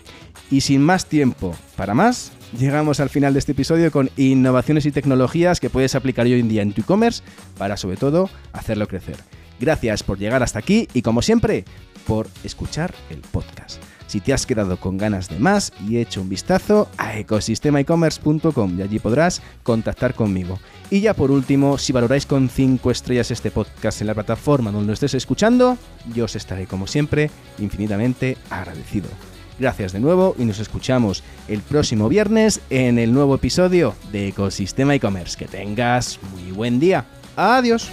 Y 0.49 0.61
sin 0.61 0.81
más 0.81 1.07
tiempo 1.07 1.55
para 1.75 1.93
más, 1.93 2.31
llegamos 2.57 2.99
al 2.99 3.09
final 3.09 3.33
de 3.33 3.39
este 3.39 3.51
episodio 3.51 3.91
con 3.91 4.09
innovaciones 4.15 4.85
y 4.85 4.91
tecnologías 4.91 5.59
que 5.59 5.69
puedes 5.69 5.95
aplicar 5.95 6.25
hoy 6.25 6.39
en 6.39 6.47
día 6.47 6.61
en 6.61 6.71
tu 6.71 6.81
e-commerce 6.81 7.23
para 7.57 7.75
sobre 7.75 7.97
todo 7.97 8.29
hacerlo 8.53 8.87
crecer. 8.87 9.17
Gracias 9.59 10.03
por 10.03 10.19
llegar 10.19 10.43
hasta 10.43 10.59
aquí 10.59 10.87
y 10.93 11.01
como 11.01 11.21
siempre, 11.21 11.65
por 12.05 12.27
escuchar 12.43 12.93
el 13.09 13.19
podcast. 13.19 13.81
Si 14.07 14.21
te 14.21 14.33
has 14.33 14.45
quedado 14.45 14.77
con 14.77 14.97
ganas 14.97 15.29
de 15.29 15.39
más 15.39 15.71
y 15.87 15.97
hecho 15.97 16.21
un 16.21 16.29
vistazo 16.29 16.87
a 16.97 17.17
ecosistemaecommerce.com 17.17 18.79
y 18.79 18.81
allí 18.81 18.99
podrás 18.99 19.41
contactar 19.63 20.13
conmigo. 20.13 20.59
Y 20.89 21.01
ya 21.01 21.13
por 21.13 21.31
último, 21.31 21.77
si 21.77 21.93
valoráis 21.93 22.25
con 22.25 22.49
5 22.49 22.91
estrellas 22.91 23.31
este 23.31 23.51
podcast 23.51 24.01
en 24.01 24.07
la 24.07 24.13
plataforma 24.13 24.71
donde 24.71 24.87
lo 24.87 24.93
estés 24.93 25.15
escuchando, 25.15 25.77
yo 26.13 26.25
os 26.25 26.35
estaré 26.35 26.67
como 26.67 26.87
siempre 26.87 27.31
infinitamente 27.57 28.37
agradecido. 28.49 29.09
Gracias 29.57 29.93
de 29.93 29.99
nuevo 29.99 30.35
y 30.37 30.43
nos 30.43 30.59
escuchamos 30.59 31.23
el 31.47 31.61
próximo 31.61 32.09
viernes 32.09 32.59
en 32.69 32.99
el 32.99 33.13
nuevo 33.13 33.35
episodio 33.35 33.95
de 34.11 34.27
Ecosistema 34.27 34.95
e-commerce. 34.95 35.37
Que 35.37 35.45
tengas 35.45 36.19
muy 36.33 36.51
buen 36.51 36.79
día. 36.79 37.05
Adiós. 37.37 37.89